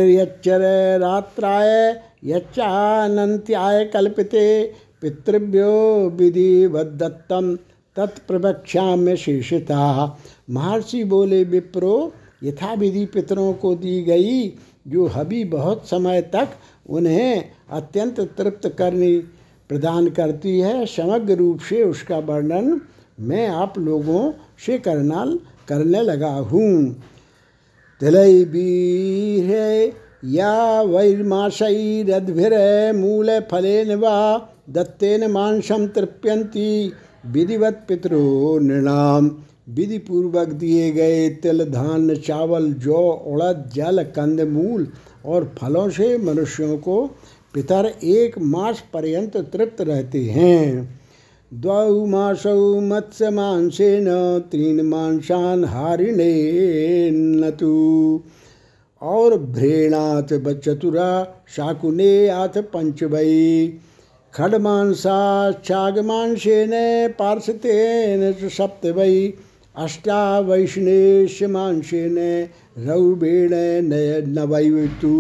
रात्राय 0.99 2.01
यच्चानंत्याय 2.25 3.85
कल्पिते, 3.85 4.73
पितृभ्यो 5.03 6.11
विधिवदत्तम 6.11 7.59
तत्प्रवक्षा 7.97 8.97
में 8.97 9.17
शेषिता 9.17 10.19
महर्षि 10.51 11.05
बोले, 11.05 11.45
विप्रो, 11.45 12.13
यथाविधि 12.45 13.05
पितरों 13.05 13.53
को 13.53 13.75
दी 13.75 14.03
गई, 14.03 14.49
जो 14.89 15.07
हबी 15.07 15.45
बहुत 15.45 15.89
समय 15.89 16.23
तक 16.23 16.49
उन्हें 16.89 17.45
अत्यंत 17.71 18.21
तृप्त 18.21 18.69
करनी 18.69 19.19
प्रदान 19.69 20.09
करती 20.11 20.61
है, 20.61 20.87
समग्र 20.87 21.35
रूप 21.35 21.61
से 21.61 21.85
उसका 21.85 22.19
वर्णन 22.19 22.81
मैं 23.21 23.49
आप 23.49 23.79
लोगों 23.79 24.33
से 24.67 24.79
करना 24.79 25.25
करने 25.69 26.03
लगा 26.03 26.31
हूँ। 26.31 27.03
तिलई 28.01 28.45
बीर 28.45 29.51
या 30.25 30.83
वैर्माशैरद्भिर 30.83 32.53
मूल 32.93 33.41
फलेन 33.41 33.95
वा 33.95 34.17
दत्तेन 34.71 35.31
मांसम 35.31 35.87
तृप्यंती 35.87 36.93
विधिवत 37.27 37.85
पितरो 37.89 38.59
नृणाम। 38.59 39.31
विधि 39.69 39.99
पूर्वक 39.99 40.49
दिए 40.49 40.91
गए 40.91 41.29
तिल, 41.29 41.65
धान, 41.65 42.15
चावल, 42.15 42.73
जौ, 42.73 43.25
उड़द, 43.27 43.71
जल 43.75 44.03
कंदमूल 44.03 44.89
और 45.27 45.53
फलों 45.59 45.91
से 45.91 46.19
मनुष्यों 46.19 46.79
को 46.79 47.11
पितर 47.55 47.95
एक 48.05 48.39
मास 48.39 48.85
पर्यंत 48.95 49.37
तृप्त 49.37 49.81
रहते 49.81 50.21
हैं। 50.21 51.01
द्वौ 51.55 52.07
मासौ 52.07 52.81
मत्स्य 52.81 53.31
मांसेन 53.31 54.05
तीन 54.53 54.81
मांसान 54.81 55.65
हारिणे 55.65 57.11
नतु। 57.11 58.21
और 59.03 59.39
भ्रेणाथ 59.39 60.55
चतुरा 60.59 61.29
शाकुने 61.49 62.29
आथ 62.29 62.49
पंचवई 62.49 63.75
खड्मांसाच्छागमांसेन 64.35 65.55
पार्षतेन 67.19 68.23
सप्तवै 68.57 69.15
अष्टावैष्णेश 69.85 71.43
मांसेन 71.51 72.19
रौबेण 72.87 73.55
नवैतु 74.37 75.17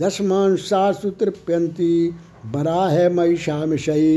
दशमांसासु 0.00 1.10
तृप्यंती 1.20 1.94
बरा 2.52 2.82
है 2.88 3.08
महिषामिशयी 3.14 4.16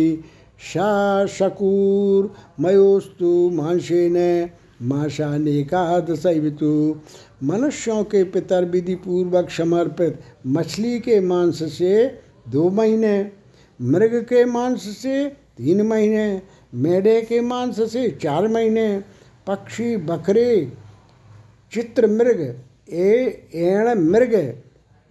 शा 0.71 0.91
शकूर 1.37 2.27
मयोस्तु 2.63 3.31
मांसेन 3.53 4.17
माशानेकादशवितु 4.89 6.73
मनुष्यों 7.43 8.03
के 8.11 8.23
पितर 8.33 8.65
विधि 8.71 8.95
पूर्वक 9.05 9.49
समर्पित 9.57 10.19
मछली 10.55 10.99
के 10.99 11.19
मांस 11.27 11.63
से 11.73 11.95
दो 12.49 12.69
महीने 12.69 13.15
मृग 13.81 14.15
के 14.15 14.45
मांस 14.45 14.81
से 14.81 15.29
तीन 15.29 15.81
महीने, 15.81 16.41
मेढे 16.73 17.21
के 17.21 17.41
मांस 17.41 17.91
से 17.93 18.09
चार 18.21 18.47
महीने, 18.47 19.03
पक्षी, 19.47 19.97
बकरे, 19.97 20.73
चित्र 21.73 22.07
मृग, 22.07 22.59
ए, 22.89 23.47
एण 23.55 23.99
मृग, 23.99 24.55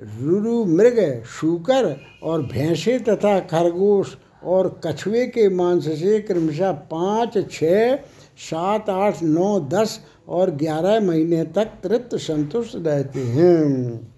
रुरु 0.00 0.64
मृग, 0.64 1.24
शूकर 1.24 2.00
और 2.22 2.42
भैंसे 2.42 2.98
तथा 2.98 3.40
खरगोश 3.40 4.16
और 4.44 4.80
कछुए 4.86 5.26
के 5.26 5.48
मांस 5.48 5.84
से 5.84 6.20
क्रमशः 6.20 6.72
पाँच, 6.72 7.50
छः, 7.50 7.96
सात, 8.36 8.90
आठ, 8.90 9.22
नौ, 9.22 9.60
दस 9.60 10.00
और 10.28 10.50
ग्यारह 10.50 11.00
महीने 11.00 11.44
तक 11.44 11.64
तृप्त 11.64 12.16
संतुष्ट 12.16 12.76
रहते 12.76 13.20
हैं। 13.20 14.13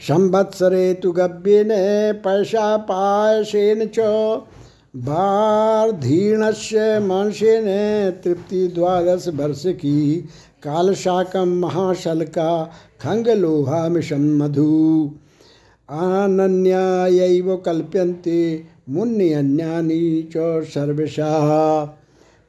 संवत्सरे 0.00 0.92
तु 0.94 1.12
पैसा 1.16 2.76
पायसेन 2.88 3.86
च 3.94 3.98
बार्धीणस्य 5.06 6.98
मांसेन 7.00 7.66
तृप्ति 8.24 8.66
द्वादश 8.68 9.28
वर्ष 9.34 9.62
की 9.66 10.16
कालशाकम 10.62 11.48
महाशलका 11.58 12.50
खंगलोहामिशम 13.00 14.24
मधु। 14.42 15.10
आनन्यायैव 15.90 17.56
कल्प्यन्ते 17.56 18.40
मुन्यन्यानि 18.88 20.30
च 20.36 20.64
सर्वशा 20.64 21.32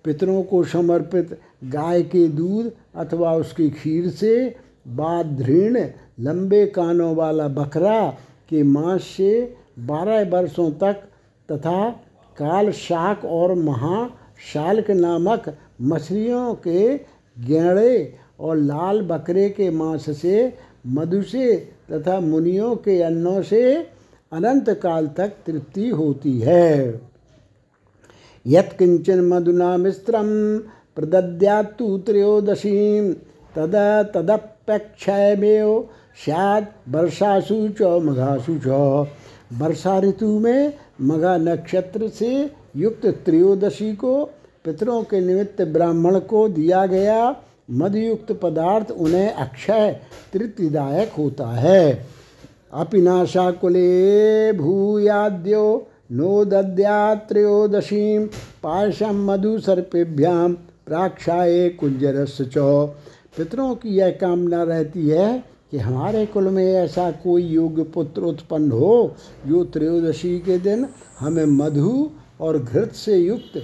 पितरों 0.05 0.41
को 0.43 0.63
समर्पित 0.63 1.39
गाय 1.65 2.01
के 2.03 2.27
दूध 2.27 2.71
अथवा 2.95 3.33
उसकी 3.33 3.69
खीर 3.69 4.09
से 4.09 4.33
बाधृण 4.87 5.77
लंबे 6.20 6.65
कानों 6.65 7.15
वाला 7.15 7.47
बकरा 7.47 8.09
के 8.49 8.63
मांस 8.63 9.03
से 9.07 9.55
बारह 9.80 10.30
वर्षों 10.30 10.72
तक 10.72 11.03
तथा 11.51 11.89
काल 12.38 12.72
शाक 12.72 13.26
और 13.26 13.53
महाशाल्क 13.53 14.91
नामक 14.91 15.57
मछलियों 15.82 16.53
के 16.55 16.97
गेड़े 17.38 18.13
और 18.39 18.57
लाल 18.57 19.01
बकरे 19.01 19.49
के 19.49 19.70
मांस 19.70 20.09
से 20.22 20.53
मधु 20.88 21.22
से 21.22 21.55
तथा 21.91 22.20
मुनियों 22.20 22.76
के 22.76 23.01
अन्नों 23.01 23.41
से 23.41 23.61
अनंत 24.32 24.70
काल 24.70 25.07
तक 25.07 25.34
तृप्ति 25.45 25.89
होती 25.89 26.39
है। 26.39 27.01
यत्किंचन 28.45 29.22
मधुना 29.22 29.78
मिश्रम 29.78 30.28
प्रदद्यात्तु 30.95 31.97
त्रयोदशीं, 31.97 33.13
तद 33.55 33.76
तदप्यक्षयमेव 34.13 35.89
स्यात् 36.18 36.89
वर्षासु 36.89 37.68
च, 37.70 37.82
मघासु 38.03 38.59
च। 38.65 38.68
वर्षा 39.59 39.99
ऋतु 39.99 40.28
में 40.39 40.74
मघा 41.01 41.38
नक्षत्र 41.38 42.07
से 42.09 42.32
युक्त 42.76 43.05
त्रयोदशी 43.26 43.93
को 43.95 44.24
पितरों 44.65 45.01
के 45.03 45.20
निमित्त 45.20 45.61
ब्राह्मण 45.61 46.20
को 46.20 46.47
दिया 46.49 46.86
गया 46.86 47.36
मधुयुक्त 47.72 48.32
पदार्थ 48.32 48.91
उन्हें 48.91 49.34
अक्षय 49.34 49.99
तृप्तिदायक 50.34 51.11
होता 51.18 51.47
है। 51.47 52.07
अपिनाशा 52.74 53.49
कुले 53.51 54.53
भूयाद्यो 54.53 55.65
नो 56.11 56.43
दद्यात्रयोदशी 56.45 58.03
पायसम 58.63 59.26
मधु 59.32 59.57
सर्पेभ्याम 59.59 60.53
प्राक्षाए 60.88 61.70
कुंजरस 61.70 62.38
चौ। 62.53 62.86
पितरों 63.38 63.76
की 63.76 63.89
यह 63.89 64.09
कामना 64.22 64.63
रहती 64.63 65.07
है 65.09 65.43
कि 65.72 65.78
हमारे 65.78 66.26
कुल 66.26 66.47
में 66.49 66.65
ऐसा 66.65 67.09
कोई 67.11 67.43
योग्य 67.43 67.84
पुत्र 67.84 68.22
उत्पन्न 68.22 68.72
हो, 68.72 69.15
जो 69.47 69.63
त्रयोदशी 69.65 70.39
के 70.39 70.57
दिन 70.57 70.88
हमें 71.20 71.45
मधु 71.45 72.09
और 72.41 72.57
घृत 72.59 72.91
से 72.91 73.18
युक्त 73.18 73.57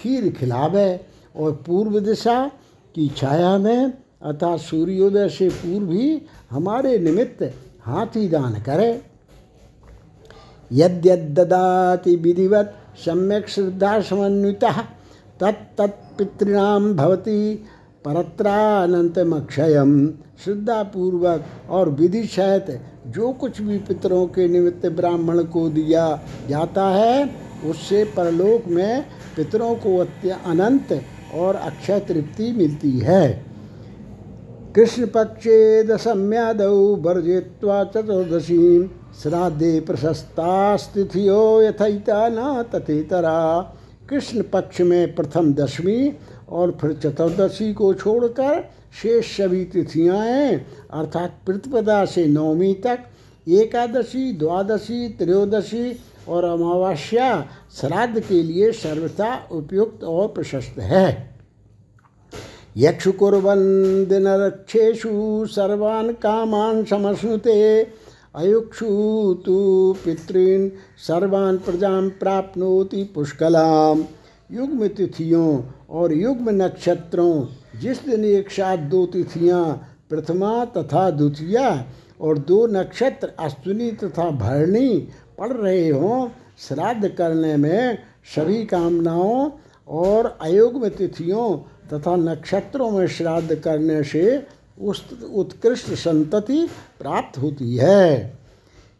खीर 0.00 0.32
खिलावे 0.32 1.00
और 1.36 1.52
पूर्व 1.66 1.98
दिशा 2.00 2.46
की 2.94 3.08
छाया 3.08 3.56
में 3.58 3.92
अतः 4.22 4.56
सूर्योदय 4.56 5.28
से 5.28 5.48
पूर्व 5.48 5.90
ही 5.92 6.22
हमारे 6.50 6.98
निमित्त 6.98 7.42
हाथी 7.82 8.28
दान 8.28 8.54
करे। 8.62 8.90
यद्यददाति 10.72 12.16
विधिवत 12.16 12.74
सम्यक 13.04 13.48
श्रद्धा 13.48 14.00
समन्विता 14.00 14.72
तत्तत्पितॄणाम 15.40 16.92
भवती 16.96 17.54
परत्रानंतमक्षयम 18.04 19.90
श्रद्धापूर्वक 20.44 21.70
और 21.70 21.88
विधि 21.90 22.22
सहित 22.26 22.80
जो 23.06 23.32
कुछ 23.32 23.60
भी 23.60 23.78
पितरों 23.78 24.26
के 24.26 24.46
निमित्त 24.48 24.86
ब्राह्मण 24.90 25.42
को 25.44 25.68
दिया 25.68 26.04
जाता 26.48 26.86
है, 26.88 27.30
उससे 27.66 28.04
परलोक 28.16 28.66
में 28.68 29.04
पितरों 29.36 29.74
को 29.76 29.96
अनंत 30.46 30.92
और 31.34 31.56
अक्षय 31.56 32.00
तृप्ति 32.00 32.50
मिलती 32.52 32.98
है। 32.98 33.26
कृष्ण 34.76 35.06
पक्षे 35.06 35.82
दशम्यादौ 35.84 36.74
वर्जित्वा 37.04 37.82
चतुर्दशी 37.84 38.64
श्राद्धे 39.22 39.78
प्रशस्ता 39.80 40.76
स्थितियो 40.76 41.40
यथैता 41.62 42.28
न 42.28 42.62
तथेतरा 42.74 43.40
कृष्ण 44.08 44.42
पक्ष 44.52 44.80
में 44.80 45.14
प्रथम 45.14 45.52
दशमी 45.54 46.12
और 46.50 46.78
फिर 46.80 46.92
चतुर्दशी 46.92 47.72
को 47.74 47.94
छोड़कर 47.94 48.70
शेष 49.02 49.36
सभी 49.36 49.64
तिथियाँ 49.64 50.18
हैं, 50.18 50.66
अर्थात 50.90 51.38
प्रतिपदा 51.46 52.04
से 52.04 52.26
नवमी 52.26 52.74
तक, 52.74 52.98
एकादशी, 53.48 54.32
द्वादशी, 54.32 55.08
त्रयोदशी 55.08 55.96
और 56.28 56.44
अमावस्या 56.44 57.48
श्राद्ध 57.80 58.20
के 58.20 58.42
लिए 58.42 58.72
सर्वथा 58.72 59.48
उपयुक्त 59.52 60.04
और 60.04 60.28
प्रशस्त 60.28 60.78
है। 60.78 61.30
यक्षु 62.76 63.12
सर्वान् 65.46 66.12
कामान् 66.12 66.84
समश्नुते, 66.84 67.86
अयुक्षु 68.34 68.86
तु 69.46 69.94
पितॄन् 70.04 70.70
सर्वान् 70.98 71.58
प्रजां 71.58 72.08
प्राप्नोति 72.10 73.04
पुष्कलाम। 73.14 74.04
युग्म 74.52 74.88
तिथियों 74.88 75.62
और 75.90 76.12
युग्म 76.12 76.50
नक्षत्रों, 76.50 77.46
जिस 77.80 78.06
दिन 78.06 78.24
एक 78.24 78.50
साथ 78.50 78.76
दो 78.76 79.06
तिथियाँ, 79.06 79.88
प्रथमा 80.10 80.64
तथा 80.64 81.10
द्वितीया, 81.10 81.86
और 82.20 82.38
दो 82.38 82.66
नक्षत्र 82.66 83.32
अश्विनी 83.38 83.92
तथा 83.92 84.30
भरणी 84.30 85.08
पड़ 85.38 85.52
रहे 85.52 85.88
हों, 85.88 86.28
श्राद्ध 86.68 87.08
करने 87.08 87.56
में 87.56 87.98
सभी 88.36 88.64
कामनाओं 88.64 89.50
और 89.88 90.38
अयुग्म 90.40 90.88
तिथियों 90.88 91.56
तथा 91.92 92.16
नक्षत्रों 92.16 92.90
में 92.90 93.06
श्राद्ध 93.06 93.54
करने 93.54 94.02
से 94.02 94.46
उस 94.80 95.04
उत्कृष्ट 95.34 95.86
संतति 95.86 96.68
प्राप्त 96.98 97.38
होती 97.38 97.76
है। 97.76 98.40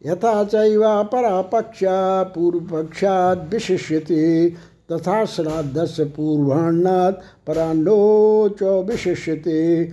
यथा 0.07 0.45
चैवा 0.45 1.03
परापक्षा 1.03 2.23
पूर्व 2.23 2.61
पक्षाद 2.61 3.49
विशिष्यते 3.53 4.53
तथा 4.93 5.24
श्राद्ध 5.24 5.84
से 5.84 6.05
पूर्वान्नाद 6.05 7.20
परांडो 7.47 8.49
च 8.62 8.62
विशिष्यते 8.62 9.84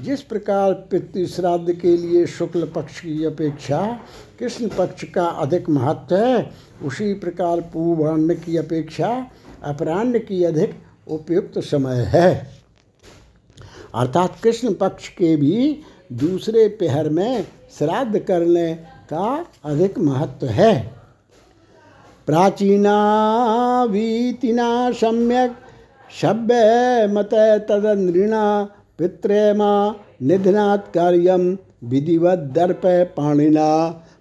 जिस 0.00 0.22
प्रकार 0.22 0.72
पितृ 0.72 1.26
श्राद्ध 1.26 1.72
के 1.72 1.96
लिए 1.96 2.26
शुक्ल 2.26 2.66
पक्ष 2.66 3.00
की 3.00 3.24
अपेक्षा 3.24 4.00
कृष्ण 4.38 4.68
पक्ष 4.68 5.04
का 5.04 5.26
अधिक 5.26 5.68
महत्व 5.70 6.16
है, 6.16 6.50
उसी 6.82 7.14
प्रकार 7.14 7.60
पूर्वान्न 7.60 8.34
की 8.34 8.56
अपेक्षा 8.56 9.26
अपराह्न 9.62 10.18
की 10.18 10.44
अधिक 10.44 10.74
उपयुक्त 11.08 11.58
समय 11.58 12.02
है। 12.08 12.56
अर्थात 13.94 14.40
कृष्ण 14.42 14.72
पक्ष 14.74 15.08
के 15.08 15.36
भी 15.36 15.82
दूसरे 16.12 16.68
पहर 16.68 17.08
में 17.08 17.46
श्राद्ध 17.78 18.18
करने 18.18 18.74
का 19.12 19.46
अधिक 19.64 19.98
महत्व 19.98 20.46
है। 20.46 20.95
प्राचीना 22.26 22.96
वीतिना 23.90 24.90
सम्यक 24.92 25.54
सभ्य 26.10 27.06
मत 27.12 27.30
तदनृणा, 27.68 28.42
पित्रेमा 28.98 29.94
निधनात् 30.22 30.92
कार्यम 30.94 31.56
विधिवत 31.84 32.38
दर्प 32.54 32.82
पाणिना। 33.16 33.68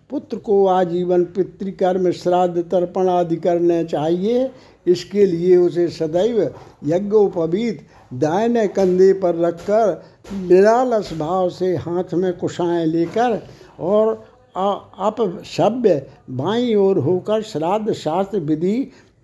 पुत्र 0.10 0.38
को 0.38 0.66
आजीवन 0.68 1.24
पितृकर्म 1.36 2.10
श्राद्ध 2.12 2.62
तर्पण 2.62 3.10
आदि 3.10 3.36
करने 3.36 3.84
चाहिए, 3.84 4.49
इसके 4.86 5.26
लिए 5.26 5.56
उसे 5.58 5.88
सदैव 5.88 6.39
यज्ञोपवीत 6.86 7.86
दायने 8.14 8.68
कंधे 8.68 9.12
पर 9.14 9.36
रखकर 9.38 10.01
निरालस 10.41 11.14
भाव 11.14 11.49
से 11.49 11.76
हाथ 11.78 12.14
में 12.14 12.32
कुशाएँ 12.38 12.86
लेकर 12.86 13.41
और 13.80 14.24
अपसभ्य 14.56 16.08
बाई 16.30 16.74
ओर 16.76 16.97
होकर 16.97 17.41
श्राद्ध 17.41 17.93
शास्त्र 17.93 18.39
विधि 18.39 18.78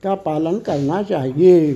का 0.04 0.16
पालन 0.16 0.60
करना 0.60 1.02
चाहिए। 1.04 1.72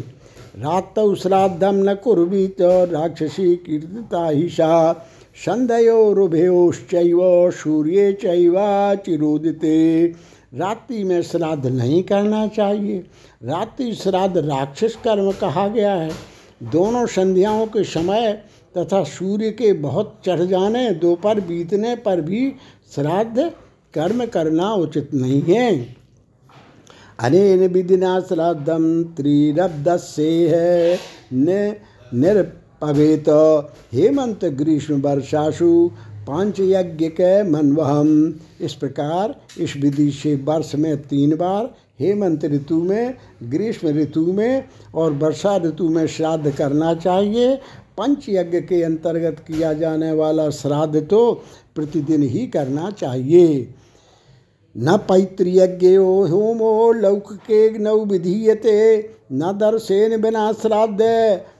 रात 0.57 0.99
श्राद्धम 1.17 1.75
न 1.89 1.93
कुर्वीत, 1.93 2.61
राक्षसी 2.61 3.55
कीर्तिता 3.55 4.27
हिषा 4.27 4.93
संध्योरुभयोश्चैव 5.35 7.19
सूर्य 7.51 8.11
चैवा 8.13 8.95
चिरोदिते। 8.95 10.05
रात्रि 10.53 11.03
में 11.03 11.21
श्राद्ध 11.21 11.65
नहीं 11.65 12.03
करना 12.03 12.47
चाहिए। 12.47 12.97
रात्रि 13.43 13.93
श्राद्ध 13.93 14.37
राक्षस 14.37 14.97
कर्म 15.03 15.31
कहा 15.31 15.67
गया 15.67 15.93
है। 15.93 16.11
दोनों 16.63 17.05
संध्याओं 17.05 17.65
के 17.65 17.83
समय 17.83 18.31
तथा 18.77 19.03
सूर्य 19.03 19.49
के 19.51 19.73
बहुत 19.73 20.19
चढ़ 20.25 20.39
जाने, 20.39 20.89
दोपहर 20.91 21.39
बीतने 21.39 21.95
पर 21.95 22.21
भी 22.21 22.47
श्राद्ध 22.91 23.51
कर्म 23.93 24.25
करना 24.25 24.71
उचित 24.73 25.13
नहीं 25.13 25.41
है। 25.43 25.95
अनेन 27.19 27.67
विधिना 27.67 28.19
श्राद्धम 28.19 29.03
त्रिरब्द 29.17 29.89
से 29.97 30.29
है 30.49 30.99
निरपवेत। 31.33 33.29
हेमंत 33.93 34.45
ग्रीष्म 34.55 35.01
वर्षासु 35.01 35.89
पाँच 36.27 36.59
यज्ञ 36.59 37.07
के 37.09 37.31
मनवहम। 37.43 38.11
इस 38.61 38.73
प्रकार 38.73 39.35
इस 39.59 39.75
विधि 39.77 40.09
से 40.11 40.35
वर्ष 40.45 40.75
में 40.75 40.95
तीन 41.01 41.35
बार 41.35 41.73
हेमंत 41.99 42.45
ऋतु 42.45 42.81
में, 42.83 43.15
ग्रीष्म 43.43 43.87
ऋतु 43.89 44.25
में 44.33 44.63
और 44.95 45.13
वर्षा 45.13 45.55
ऋतु 45.57 45.89
में 45.89 46.05
श्राद्ध 46.07 46.51
करना 46.51 46.93
चाहिए। 46.95 47.55
पंच 47.97 48.25
यज्ञ 48.29 48.59
के 48.61 48.81
अंतर्गत 48.83 49.39
किया 49.39 49.73
जाने 49.73 50.11
वाला 50.11 50.49
श्राद्ध 50.49 51.01
तो 51.01 51.43
प्रतिदिन 51.75 52.23
ही 52.23 52.45
करना 52.47 52.91
चाहिए। 52.91 53.73
न 54.75 54.97
पैतृयज्ञो 54.97 56.05
होमो 56.25 56.91
लौक 56.91 57.33
के 57.33 57.79
नौ 57.79 57.97
विधीयते, 58.05 58.77
न 59.31 59.51
दर्शेन 59.51 60.21
बिना 60.21 60.51
श्राद्ध। 60.53 61.01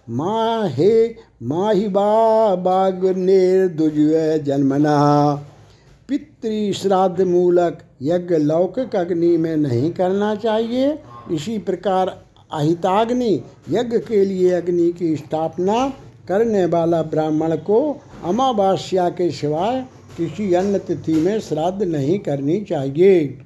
माँ 0.10 0.70
हे 0.70 1.16
माँ 1.44 1.74
ही 1.74 1.88
बा 1.88 2.56
बाग 2.56 3.06
निर्दुज 3.18 3.96
जन्मना। 4.44 4.98
पितृ 6.10 6.74
श्राद्ध 6.74 7.22
मूलक 7.22 7.80
यज्ञ 8.02 8.36
लौकिक 8.36 8.96
अग्नि 8.96 9.38
में 9.38 9.56
नहीं 9.58 9.92
करना 9.92 10.36
चाहिए। 10.36 11.00
इसी 11.32 11.58
प्रकार 11.60 12.08
अहिताग्नि, 12.54 13.34
यज्ञ 13.70 13.98
के 14.00 14.26
लिए 14.26 14.52
अग्नि 14.52 14.92
की 14.92 15.16
स्थापना 15.16 15.88
करने 16.28 16.66
वाला 16.66 17.02
ब्राह्मण 17.04 17.56
को 17.56 17.80
अमावास्या 18.24 19.10
के 19.10 19.32
सिवाय 19.32 19.86
किसी 20.18 20.54
अन्य 20.54 20.80
तिथि 20.80 21.14
में 21.14 21.40
श्राद्ध 21.40 21.84
नहीं 21.84 22.20
करनी 22.20 22.62
चाहिए। 22.62 23.38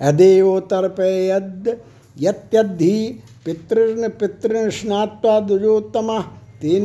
अदेव 0.00 0.60
तर्पयद 0.60 1.76
यत्यद्धि 2.20 3.20
पितृन 3.44 4.08
पितृन 4.08 4.70
स्नात्वा 4.70 5.40
दुजोत्तम 5.40 6.18
तेन 6.62 6.84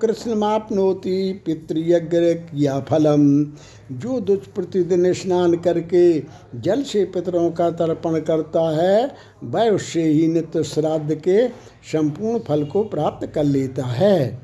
कृष्णमापनोति 0.00 1.42
पितृयज्ञ 1.46 2.34
किया 2.34 2.80
फलम। 2.80 3.44
जो 3.92 4.20
दुष् 4.20 4.54
प्रतिदिन 4.54 5.12
स्नान 5.12 5.56
करके 5.56 6.20
जल 6.60 6.82
से 6.82 7.04
पितरों 7.04 7.50
का 7.50 7.70
तर्पण 7.70 8.20
करता 8.20 8.68
है, 8.82 9.10
वह 9.44 9.70
उससे 9.70 10.02
ही 10.02 10.26
नित्य 10.26 10.62
श्राद्ध 10.62 11.14
के 11.14 11.48
संपूर्ण 11.92 12.38
फल 12.38 12.64
को 12.64 12.84
प्राप्त 12.84 13.26
कर 13.26 13.44
लेता 13.44 13.86
है। 13.86 14.41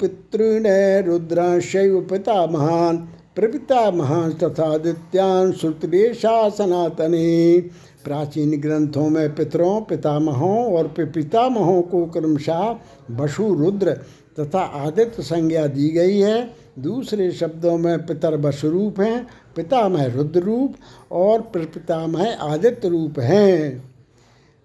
पितृण 0.00 0.66
रुद्राशैव 1.06 2.00
पिता 2.00 2.46
महान, 2.46 2.96
प्रपिता 3.36 3.90
महान 3.90 4.32
तथा 4.32 4.78
दित्यान 4.78 5.52
श्रुतरेशा 5.52 6.48
सनातने 6.48 7.60
प्राचीन 8.04 8.60
ग्रंथों 8.60 9.08
में 9.10 9.34
पितरों, 9.34 9.80
पितामहों 9.80 10.74
और 10.74 10.88
पितामहों 10.88 11.82
को 11.82 12.06
क्रमशः 12.06 12.76
बसु 13.10 13.54
रुद्र 13.54 13.92
तथा 14.40 14.60
आदित्य 14.60 15.22
संज्ञा 15.22 15.66
दी 15.66 15.88
गई 15.88 16.18
है। 16.18 16.54
दूसरे 16.78 17.30
शब्दों 17.30 17.78
में 17.78 18.06
पितर 18.06 18.36
बसरूप 18.36 19.00
हैं, 19.00 19.26
पितामह 19.56 20.06
रुद्र 20.06 20.40
रूप 20.40 20.74
और 21.12 21.40
प्रपितामह 21.40 22.32
आदित्य 22.34 22.88
रूप 22.88 23.18
हैं। 23.18 23.97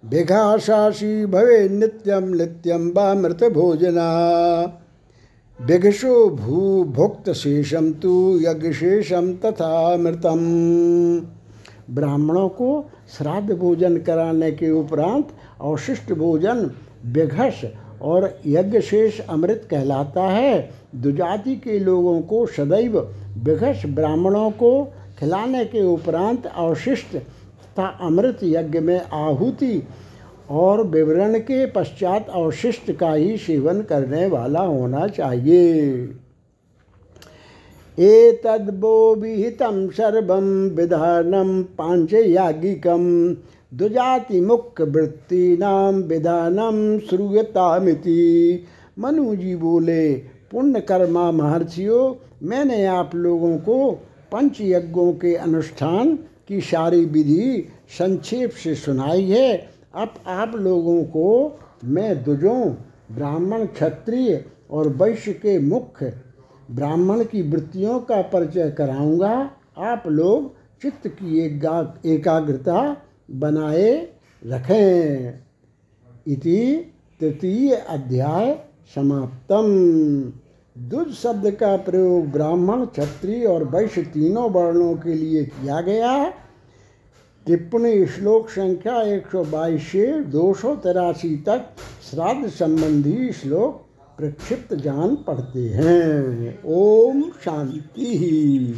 विघाशासी 0.04 1.26
भवे 1.26 1.68
नित्यम 1.70 2.24
नित्यम 2.34 2.88
व 2.96 3.14
मृत 3.14 3.44
भोजना 3.54 4.08
विघशो 5.60 6.30
भू 6.30 6.84
भुक्त 6.86 7.30
शेषम 7.32 7.92
तु 8.02 8.12
यज्ञ 8.42 8.72
शेषम 8.74 9.32
तथा 9.36 9.96
मृतम। 9.98 10.42
ब्राह्मणों 11.90 12.48
को 12.50 12.68
श्राद्ध 13.18 13.54
भोजन 13.54 13.98
कराने 13.98 14.52
के 14.52 14.72
उपरांत 14.72 15.28
अवशिष्ट 15.62 16.12
भोजन 16.14 16.70
विघस 17.14 17.62
और 18.02 18.30
यज्ञ 18.46 18.82
शेष 18.82 19.20
अमृत 19.22 19.68
कहलाता 19.72 20.22
है। 20.22 20.70
दुजाति 20.96 21.56
के 21.56 21.80
लोगों 21.80 22.22
को 22.22 22.46
सदैव 22.48 23.00
विघस 23.44 23.84
ब्राह्मणों 23.86 24.50
को 24.52 24.72
खिलाने 25.20 25.64
के 25.66 25.84
उपरांत 25.84 26.46
अवशिष्ट 26.48 27.18
तथा 27.74 27.98
अमृत 28.02 28.40
यज्ञ 28.44 28.80
में 28.80 29.02
आहुति 29.14 29.84
और 30.50 30.84
विवरण 30.84 31.40
के 31.40 31.66
पश्चात 31.66 32.30
अवशिष्ट 32.30 32.92
का 32.92 33.14
ही 33.14 33.38
सेवन 33.38 33.82
करने 33.82 34.28
वाला 34.28 34.60
होना 34.60 35.08
चाहिए। 35.08 36.10
एतद्वो 38.00 39.16
विहितं 39.16 39.90
सर्वं 39.90 40.70
विधानं 40.70 41.64
पाञ्चयागिकं 41.64 43.36
दुजातिमुख्यवृत्तीनां 43.74 45.94
विधानं 45.94 47.00
श्रूयतामिति। 47.00 48.66
मनु 49.00 49.36
जी 49.36 49.56
बोले, 49.56 50.14
पुण्यकर्मा 50.52 51.32
महर्षियों, 51.32 52.16
मैंने 52.48 52.86
आप 52.86 53.16
लोगों 53.16 53.58
को 53.58 54.00
पंच 54.32 54.58
यज्ञों 54.62 55.14
के 55.14 55.36
अनुष्ठान 55.36 56.20
की 56.48 56.62
सारी 56.62 57.06
विधि 57.06 57.68
संक्षेप 57.90 58.52
से 58.52 58.76
सुनाई 58.76 59.30
है। 59.30 59.70
अब 59.96 60.14
आप 60.28 60.56
लोगों 60.56 61.04
को 61.04 61.60
मैं 61.86 62.24
दुजों, 62.24 62.70
ब्राह्मण, 63.12 63.66
क्षत्रिय 63.66 64.46
और 64.72 64.88
वैश्य 64.88 65.34
के 65.34 65.60
मुख्य 65.60 66.14
ब्राह्मण 66.72 67.24
की 67.24 67.42
वृत्तियों 67.42 68.00
का 68.00 68.22
परिचय 68.22 68.72
कराऊँगा। 68.72 69.52
आप 69.78 70.04
लोग 70.08 70.54
चित्त 70.82 71.08
की 71.08 71.40
एकाग्रता 72.06 72.98
बनाए 73.32 74.10
रखें। 74.46 75.40
इति 76.28 76.92
तृतीय 77.20 77.74
अध्याय 77.74 78.60
समाप्तम। 78.96 79.66
दुज 80.76 81.14
शब्द 81.14 81.50
का 81.52 81.76
प्रयोग 81.78 82.32
ब्राह्मण, 82.32 82.86
क्षत्रिय 82.86 83.46
और 83.46 83.64
वैश्य 83.64 84.02
तीनों 84.04 84.50
वर्णों 84.52 84.96
के 84.96 85.14
लिए 85.14 85.44
किया 85.44 85.82
गया 85.82 86.12
है। 86.12 86.34
टिप्पणी 87.46 88.06
श्लोक 88.08 88.50
संख्या 88.50 89.02
एक 89.02 89.28
सौ 89.32 89.44
बाईस 89.44 89.88
से 89.88 90.24
दो 90.24 90.54
सौ 90.54 90.76
तिरासी 90.76 91.36
तक 91.38 91.66
श्राद्ध 92.12 92.50
संबंधी 92.50 93.32
श्लोक 93.32 93.86
प्रक्षिप्त 94.18 94.74
जान 94.74 95.16
पढ़ते 95.16 95.70
हैं। 95.70 96.60
ओम 96.66 97.22
शांति। 97.46 98.76